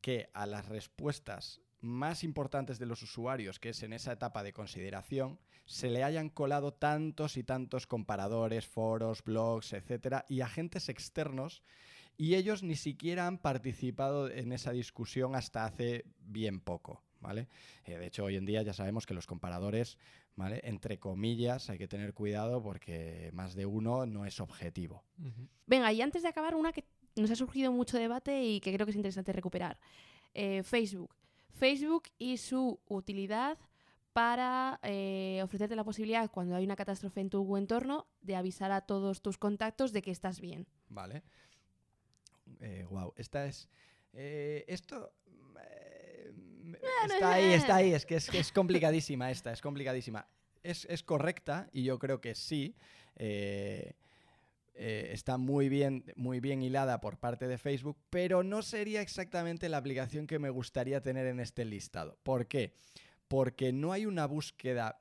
que 0.00 0.30
a 0.34 0.46
las 0.46 0.68
respuestas 0.68 1.60
más 1.82 2.24
importantes 2.24 2.78
de 2.78 2.86
los 2.86 3.02
usuarios, 3.02 3.58
que 3.58 3.70
es 3.70 3.82
en 3.82 3.92
esa 3.92 4.12
etapa 4.12 4.42
de 4.42 4.52
consideración, 4.52 5.38
se 5.66 5.90
le 5.90 6.04
hayan 6.04 6.30
colado 6.30 6.72
tantos 6.72 7.36
y 7.36 7.42
tantos 7.42 7.86
comparadores, 7.86 8.66
foros, 8.66 9.22
blogs, 9.22 9.72
etcétera, 9.72 10.24
y 10.28 10.40
agentes 10.40 10.88
externos, 10.88 11.62
y 12.16 12.36
ellos 12.36 12.62
ni 12.62 12.76
siquiera 12.76 13.26
han 13.26 13.38
participado 13.38 14.30
en 14.30 14.52
esa 14.52 14.72
discusión 14.72 15.34
hasta 15.34 15.64
hace 15.64 16.04
bien 16.18 16.60
poco, 16.60 17.02
¿vale? 17.20 17.48
Eh, 17.84 17.96
de 17.96 18.06
hecho, 18.06 18.24
hoy 18.24 18.36
en 18.36 18.46
día 18.46 18.62
ya 18.62 18.72
sabemos 18.72 19.06
que 19.06 19.14
los 19.14 19.26
comparadores, 19.26 19.98
¿vale? 20.36 20.60
Entre 20.64 20.98
comillas, 20.98 21.68
hay 21.68 21.78
que 21.78 21.88
tener 21.88 22.14
cuidado 22.14 22.62
porque 22.62 23.30
más 23.32 23.54
de 23.54 23.66
uno 23.66 24.06
no 24.06 24.24
es 24.24 24.40
objetivo. 24.40 25.04
Venga, 25.66 25.92
y 25.92 26.00
antes 26.00 26.22
de 26.22 26.28
acabar, 26.28 26.54
una 26.54 26.72
que 26.72 26.84
nos 27.16 27.30
ha 27.30 27.36
surgido 27.36 27.72
mucho 27.72 27.98
debate 27.98 28.44
y 28.44 28.60
que 28.60 28.72
creo 28.72 28.86
que 28.86 28.90
es 28.90 28.96
interesante 28.96 29.32
recuperar. 29.32 29.78
Eh, 30.34 30.62
Facebook. 30.62 31.14
Facebook 31.52 32.04
y 32.18 32.36
su 32.38 32.80
utilidad 32.88 33.58
para 34.12 34.78
eh, 34.82 35.40
ofrecerte 35.42 35.74
la 35.76 35.84
posibilidad, 35.84 36.30
cuando 36.30 36.54
hay 36.54 36.64
una 36.64 36.76
catástrofe 36.76 37.20
en 37.20 37.30
tu 37.30 37.56
entorno, 37.56 38.06
de 38.20 38.36
avisar 38.36 38.70
a 38.72 38.82
todos 38.82 39.22
tus 39.22 39.38
contactos 39.38 39.92
de 39.92 40.02
que 40.02 40.10
estás 40.10 40.40
bien. 40.40 40.66
Vale. 40.88 41.22
wow, 42.90 43.12
esta 43.16 43.46
es. 43.46 43.68
eh, 44.12 44.64
esto. 44.68 45.12
eh, 45.60 46.32
está 47.04 47.16
es- 47.16 47.22
ahí, 47.44 47.52
está 47.54 47.76
ahí. 47.76 47.94
Es 47.94 48.04
que 48.04 48.16
es, 48.16 48.28
que 48.28 48.38
es 48.38 48.52
complicadísima 48.52 49.30
esta, 49.30 49.52
es 49.52 49.60
complicadísima. 49.62 50.26
Es, 50.62 50.84
es 50.90 51.02
correcta 51.02 51.68
y 51.72 51.84
yo 51.84 51.98
creo 51.98 52.20
que 52.20 52.34
sí. 52.34 52.74
Eh, 54.74 55.10
está 55.12 55.36
muy 55.36 55.68
bien, 55.68 56.04
muy 56.16 56.40
bien 56.40 56.62
hilada 56.62 57.00
por 57.00 57.18
parte 57.18 57.46
de 57.46 57.58
Facebook, 57.58 57.98
pero 58.08 58.42
no 58.42 58.62
sería 58.62 59.02
exactamente 59.02 59.68
la 59.68 59.76
aplicación 59.76 60.26
que 60.26 60.38
me 60.38 60.50
gustaría 60.50 61.02
tener 61.02 61.26
en 61.26 61.40
este 61.40 61.64
listado. 61.64 62.18
¿Por 62.22 62.46
qué? 62.46 62.72
Porque 63.28 63.72
no 63.72 63.92
hay 63.92 64.06
una 64.06 64.26
búsqueda, 64.26 65.00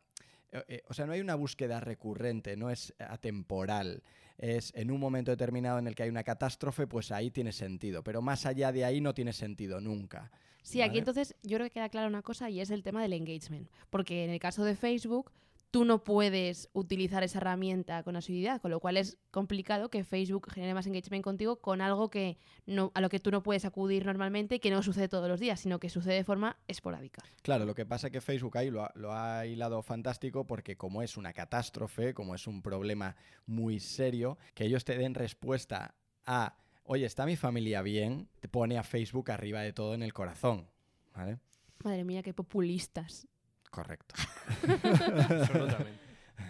eh, 0.52 0.64
eh, 0.68 0.84
o 0.88 0.94
sea, 0.94 1.06
no 1.06 1.14
hay 1.14 1.22
una 1.22 1.36
búsqueda 1.36 1.80
recurrente, 1.80 2.58
no 2.58 2.70
es 2.70 2.94
atemporal. 3.00 4.04
Es 4.38 4.74
en 4.76 4.92
un 4.92 5.00
momento 5.00 5.32
determinado 5.32 5.80
en 5.80 5.88
el 5.88 5.96
que 5.96 6.04
hay 6.04 6.10
una 6.10 6.24
catástrofe, 6.24 6.88
pues 6.88 7.12
ahí 7.12 7.32
tiene 7.32 7.54
sentido, 7.54 8.04
pero 8.04 8.22
más 8.22 8.46
allá 8.46 8.72
de 8.72 8.84
ahí 8.84 9.00
no 9.00 9.14
tiene 9.14 9.32
sentido 9.34 9.80
nunca. 9.80 10.32
Sí, 10.64 10.82
aquí 10.82 10.98
entonces 10.98 11.36
yo 11.44 11.58
creo 11.58 11.68
que 11.68 11.74
queda 11.74 11.90
clara 11.90 12.08
una 12.08 12.22
cosa 12.22 12.50
y 12.50 12.60
es 12.60 12.70
el 12.70 12.84
tema 12.84 13.02
del 13.02 13.14
engagement. 13.14 13.70
Porque 13.90 14.26
en 14.26 14.32
el 14.32 14.40
caso 14.40 14.64
de 14.64 14.76
Facebook, 14.76 15.32
tú 15.72 15.86
no 15.86 16.04
puedes 16.04 16.70
utilizar 16.74 17.24
esa 17.24 17.40
herramienta 17.40 18.04
con 18.04 18.18
asiduidad, 18.18 18.62
con 18.62 18.72
lo 18.72 18.82
cual 18.82 18.98
es 18.98 19.18
complicado 19.32 19.90
que 19.90 20.04
Facebook 20.04 20.52
genere 20.52 20.74
más 20.74 20.86
engagement 20.86 21.24
contigo 21.24 21.62
con 21.62 21.82
algo 21.82 22.10
que 22.10 22.38
no, 22.66 22.92
a 22.94 23.00
lo 23.00 23.10
que 23.10 23.20
tú 23.20 23.32
no 23.32 23.42
puedes 23.42 23.64
acudir 23.64 24.06
normalmente 24.06 24.56
y 24.56 24.60
que 24.60 24.70
no 24.70 24.84
sucede 24.84 25.08
todos 25.08 25.30
los 25.30 25.40
días, 25.40 25.62
sino 25.62 25.80
que 25.80 25.90
sucede 25.90 26.16
de 26.16 26.24
forma 26.26 26.58
esporádica. 26.68 27.24
Claro, 27.42 27.66
lo 27.66 27.74
que 27.74 27.86
pasa 27.86 28.08
es 28.08 28.14
que 28.14 28.20
Facebook 28.20 28.58
ahí 28.58 28.70
lo 28.70 28.84
ha, 28.84 28.92
lo 28.96 29.14
ha 29.14 29.46
hilado 29.46 29.82
fantástico 29.82 30.46
porque 30.46 30.76
como 30.76 31.02
es 31.02 31.16
una 31.16 31.32
catástrofe, 31.32 32.14
como 32.14 32.36
es 32.36 32.48
un 32.48 32.62
problema 32.62 33.16
muy 33.46 33.80
serio, 33.80 34.38
que 34.54 34.66
ellos 34.66 34.84
te 34.84 34.98
den 34.98 35.16
respuesta 35.16 35.96
a, 36.26 36.58
oye, 36.84 37.06
¿está 37.06 37.26
mi 37.26 37.38
familia 37.38 37.82
bien? 37.82 38.28
Te 38.42 38.50
pone 38.50 38.78
a 38.78 38.84
Facebook 38.84 39.32
arriba 39.32 39.62
de 39.62 39.72
todo 39.72 39.94
en 39.94 40.04
el 40.04 40.14
corazón. 40.14 40.68
¿Vale? 41.16 41.40
Madre 41.84 42.04
mía, 42.04 42.24
qué 42.24 42.34
populistas. 42.34 43.28
Correcto, 43.72 44.14
Absolutamente. 44.62 46.00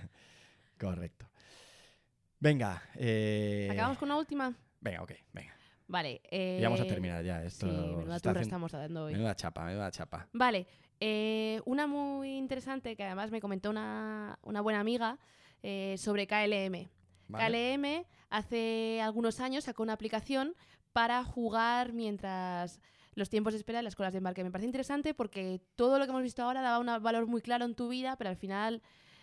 correcto. 0.80 1.30
Venga, 2.40 2.82
eh, 2.96 3.70
¿Acabamos 3.72 3.98
con 4.00 4.10
una 4.10 4.18
última? 4.18 4.54
venga, 4.80 5.04
ok, 5.04 5.12
venga. 5.32 5.56
Vale. 5.88 6.22
Eh, 6.32 6.58
Y 6.60 6.64
vamos 6.64 6.80
a 6.82 6.86
terminar 6.88 7.24
ya. 7.24 7.44
Esto 7.44 7.68
Sí, 7.68 7.72
menuda 7.72 8.16
está 8.16 8.30
turra 8.30 8.42
haciendo- 8.42 8.42
estamos 8.42 8.72
dando 8.72 9.04
hoy. 9.06 9.14
Menuda 9.14 9.36
chapa, 9.36 9.66
menuda 9.66 9.92
chapa. 9.92 10.28
Vale, 10.34 10.66
eh, 11.00 11.62
una 11.66 11.86
muy 11.86 12.38
interesante 12.38 12.96
que 12.96 13.04
además 13.04 13.30
me 13.30 13.40
comentó 13.42 13.70
una, 13.70 14.40
una 14.42 14.62
buena 14.62 14.80
amiga 14.80 15.20
eh, 15.62 15.96
sobre 16.00 16.26
KLM. 16.28 16.90
¿vale? 17.28 17.76
KLM 17.78 18.06
hace 18.30 19.00
algunos 19.04 19.40
años 19.42 19.66
sacó 19.66 19.84
una 19.84 19.94
aplicación 19.94 20.56
para 20.94 21.24
jugar 21.24 21.94
mientras 21.94 22.80
los 23.14 23.30
tiempos 23.30 23.54
de 23.54 23.58
espera 23.58 23.80
en 23.80 23.86
las 23.86 23.96
colas 23.96 24.14
de 24.14 24.18
embarque. 24.20 24.44
Me 24.44 24.52
parece 24.52 24.66
interesante 24.68 25.14
porque 25.14 25.62
todo 25.76 26.00
lo 26.00 26.06
que 26.06 26.12
hemos 26.12 26.24
visto 26.24 26.44
ahora 26.44 26.62
daba 26.62 26.80
un 26.80 27.04
valor 27.04 27.28
muy 27.28 27.42
claro 27.42 27.66
en 27.66 27.76
tu 27.76 27.90
vida, 27.90 28.16
pero 28.18 28.30
al 28.30 28.38
final 28.38 28.82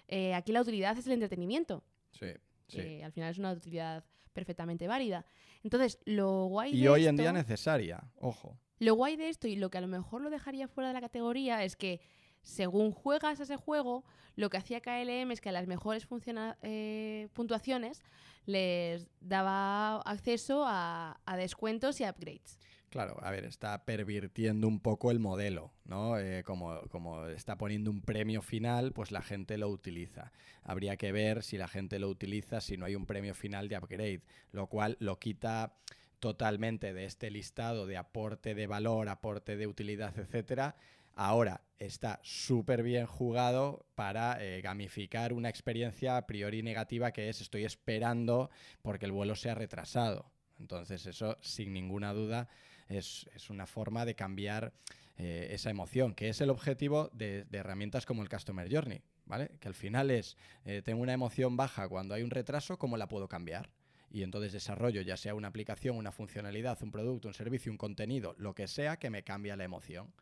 eh, 0.09 0.35
aquí 0.35 0.53
la 0.53 0.61
utilidad 0.62 0.96
es 0.98 1.07
el 1.07 1.12
entretenimiento, 1.14 1.85
Sí, 2.12 2.27
sí. 2.68 3.03
al 3.03 3.12
final 3.12 3.31
es 3.31 3.38
una 3.38 3.53
utilidad 3.53 4.05
perfectamente 4.33 4.87
válida. 4.88 5.24
Entonces, 5.62 5.98
lo 6.05 6.46
guay 6.46 6.74
Y 6.77 6.83
de 6.83 6.88
hoy 6.88 7.07
en 7.07 7.16
día 7.16 7.33
necesaria, 7.33 8.05
ojo. 8.16 8.57
lo 8.79 8.94
guay 8.94 9.16
de 9.16 9.29
esto 9.29 9.48
y 9.48 9.57
lo 9.57 9.70
que 9.70 9.79
a 9.79 9.81
lo 9.81 9.88
mejor 9.88 10.20
lo 10.22 10.31
dejaría 10.31 10.68
fuera 10.68 10.88
de 10.88 10.94
la 10.94 11.01
categoría 11.01 11.64
es 11.64 11.77
que 11.77 12.01
según 12.42 12.92
juegas 12.92 13.40
a 13.40 13.42
ese 13.42 13.57
juego, 13.57 14.05
lo 14.37 14.48
que 14.48 14.57
hacía 14.59 14.81
KLM 14.81 15.33
es 15.33 15.40
que 15.40 15.48
a 15.48 15.53
las 15.53 15.66
mejores 15.66 16.07
funciona- 16.07 16.57
eh, 16.62 17.29
puntuaciones 17.33 18.03
les 18.46 19.09
daba 19.20 19.96
acceso 20.03 20.64
a, 20.66 21.20
a 21.27 21.37
descuentos 21.37 22.01
y 22.01 22.05
upgrades. 22.05 22.59
Claro, 22.90 23.18
a 23.20 23.31
ver, 23.31 23.44
está 23.44 23.85
pervirtiendo 23.85 24.66
un 24.66 24.81
poco 24.81 25.11
el 25.11 25.18
modelo, 25.18 25.72
¿no? 25.85 26.18
Eh, 26.18 26.42
como, 26.42 26.81
como 26.88 27.27
está 27.27 27.59
poniendo 27.59 27.90
un 27.90 28.01
premio 28.01 28.40
final, 28.40 28.92
pues 28.92 29.12
la 29.12 29.20
gente 29.20 29.59
lo 29.59 29.68
utiliza. 29.68 30.33
Habría 30.62 30.96
que 30.96 31.12
ver 31.12 31.42
si 31.42 31.59
la 31.59 31.68
gente 31.68 31.98
lo 31.98 32.09
utiliza 32.09 32.62
si 32.62 32.79
no 32.79 32.87
hay 32.87 32.94
un 32.94 33.05
premio 33.05 33.35
final 33.35 33.68
de 33.68 33.77
upgrade, 33.77 34.22
lo 34.53 34.68
cual 34.68 34.96
lo 35.01 35.18
quita 35.18 35.74
totalmente 36.18 36.94
de 36.94 37.05
este 37.05 37.31
listado 37.31 37.87
de 37.87 37.98
aporte 37.98 38.55
de 38.55 38.66
valor, 38.66 39.11
aporte 39.11 39.57
de 39.57 39.66
utilidad, 39.66 40.18
etcétera. 40.18 40.74
Ahora 41.14 41.61
está 41.79 42.20
súper 42.22 42.83
bien 42.83 43.05
jugado 43.05 43.85
para 43.96 44.42
eh, 44.42 44.62
gamificar 44.62 45.33
una 45.33 45.48
experiencia 45.51 46.16
a 46.16 46.27
priori 46.27 46.62
negativa 46.62 47.12
que 47.12 47.29
es 47.29 47.40
estoy 47.40 47.64
esperando 47.64 48.51
porque 48.83 49.05
el 49.07 49.12
vuelo 49.12 49.35
se 49.35 49.51
ha 49.51 49.55
retrasado. 49.55 50.31
Entonces 50.59 51.07
eso, 51.07 51.37
sin 51.40 51.72
ninguna 51.72 52.12
duda, 52.12 52.48
es, 52.88 53.29
es 53.35 53.51
una 53.51 53.66
forma 53.66 54.05
de 54.05 54.14
cambiar 54.14 54.72
eh, 55.20 55.48
esa 55.51 55.70
emoción, 55.70 56.14
que 56.14 56.29
es 56.29 56.40
el 56.40 56.48
objetivo 56.48 57.11
de, 57.12 57.44
herramientas 57.51 58.07
como 58.07 58.22
el 58.22 58.29
Customer 58.29 58.72
Journey, 58.72 59.03
¿vale? 59.27 59.51
Que 59.59 59.66
al 59.66 59.74
final 59.74 60.12
es, 60.12 60.37
eh, 60.64 60.81
tengo 60.85 61.03
una 61.03 61.12
emoción 61.12 61.57
baja 61.57 61.88
cuando 61.88 62.14
hay 62.14 62.22
un 62.22 62.31
retraso, 62.31 62.79
¿cómo 62.79 62.96
la 62.96 63.09
puedo 63.09 63.29
cambiar? 63.29 63.68
Y 64.12 64.22
entonces 64.22 64.53
desarrollo 64.53 65.01
ya 65.03 65.16
sea 65.16 65.35
una 65.35 65.48
aplicación, 65.48 65.96
una 65.96 66.12
funcionalidad, 66.12 66.79
un 66.83 66.92
producto, 66.92 67.27
un 67.27 67.35
servicio, 67.35 67.72
un 67.72 67.79
contenido, 67.79 68.37
lo 68.38 68.55
que 68.55 68.68
sea 68.68 68.98
que 68.98 69.11
me 69.11 69.24
cambie 69.24 69.57
la 69.57 69.64
emoción. 69.64 70.14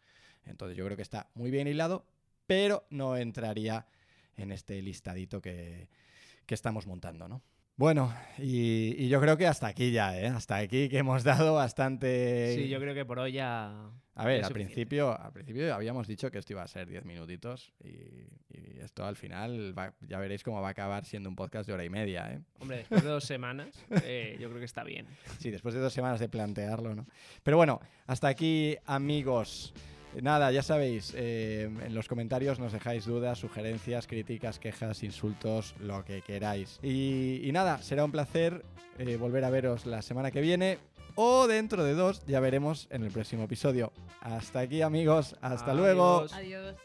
Entonces 0.46 0.78
yo 0.78 0.86
creo 0.86 0.96
que 0.96 1.02
está 1.02 1.28
muy 1.34 1.50
bien 1.50 1.68
hilado, 1.68 2.06
pero 2.46 2.86
no 2.88 3.18
entraría 3.18 3.86
en 4.38 4.50
este 4.50 4.80
listadito 4.80 5.42
que, 5.42 5.88
que 6.46 6.54
estamos 6.54 6.86
montando, 6.86 7.28
¿no? 7.28 7.42
Bueno, 7.78 8.14
y, 8.38 8.94
y 9.04 9.08
yo 9.08 9.20
creo 9.20 9.36
que 9.36 9.46
hasta 9.46 9.66
aquí 9.66 9.90
ya, 9.90 10.18
¿eh? 10.18 10.28
Hasta 10.28 10.56
aquí 10.56 10.88
que 10.88 10.96
hemos 10.98 11.24
dado 11.24 11.54
bastante... 11.54 12.54
Sí, 12.56 12.68
yo 12.68 12.78
creo 12.80 12.94
que 12.94 13.04
por 13.04 13.18
hoy 13.18 13.32
ya. 13.32 13.90
A 14.14 14.24
ver, 14.24 14.42
al 14.42 14.50
principio, 14.52 15.20
al 15.20 15.30
principio 15.30 15.74
habíamos 15.74 16.06
dicho 16.06 16.30
que 16.30 16.38
esto 16.38 16.54
iba 16.54 16.62
a 16.62 16.68
ser 16.68 16.88
10 16.88 17.04
minutitos 17.04 17.74
y, 17.84 17.88
y 18.48 18.78
esto 18.82 19.04
al 19.04 19.14
final 19.14 19.78
va- 19.78 19.92
ya 20.08 20.18
veréis 20.18 20.42
cómo 20.42 20.62
va 20.62 20.68
a 20.68 20.70
acabar 20.70 21.04
siendo 21.04 21.28
un 21.28 21.36
podcast 21.36 21.66
de 21.66 21.74
hora 21.74 21.84
y 21.84 21.90
media, 21.90 22.32
¿eh? 22.32 22.40
Hombre, 22.60 22.78
después 22.78 23.02
de 23.02 23.10
dos 23.10 23.24
semanas, 23.24 23.68
eh, 24.04 24.38
yo 24.40 24.48
creo 24.48 24.58
que 24.58 24.64
está 24.64 24.82
bien. 24.82 25.06
Sí, 25.38 25.50
después 25.50 25.74
de 25.74 25.80
dos 25.80 25.92
semanas 25.92 26.18
de 26.18 26.30
plantearlo, 26.30 26.94
¿no? 26.94 27.06
Pero 27.42 27.58
bueno, 27.58 27.78
hasta 28.06 28.28
aquí, 28.28 28.74
amigos. 28.86 29.74
Nada, 30.22 30.50
ya 30.50 30.62
sabéis, 30.62 31.12
eh, 31.16 31.70
en 31.84 31.94
los 31.94 32.08
comentarios 32.08 32.58
nos 32.58 32.72
dejáis 32.72 33.04
dudas, 33.04 33.38
sugerencias, 33.38 34.06
críticas, 34.06 34.58
quejas, 34.58 35.02
insultos, 35.02 35.74
lo 35.80 36.04
que 36.04 36.22
queráis. 36.22 36.78
Y, 36.82 37.40
y 37.44 37.52
nada, 37.52 37.82
será 37.82 38.04
un 38.04 38.12
placer 38.12 38.64
eh, 38.98 39.16
volver 39.16 39.44
a 39.44 39.50
veros 39.50 39.84
la 39.86 40.02
semana 40.02 40.30
que 40.30 40.40
viene 40.40 40.78
o 41.16 41.46
dentro 41.46 41.82
de 41.82 41.94
dos, 41.94 42.24
ya 42.26 42.40
veremos 42.40 42.88
en 42.90 43.02
el 43.04 43.10
próximo 43.10 43.44
episodio. 43.44 43.92
Hasta 44.20 44.60
aquí, 44.60 44.82
amigos. 44.82 45.36
Hasta 45.40 45.74
luego. 45.74 46.26
Adiós. 46.32 46.76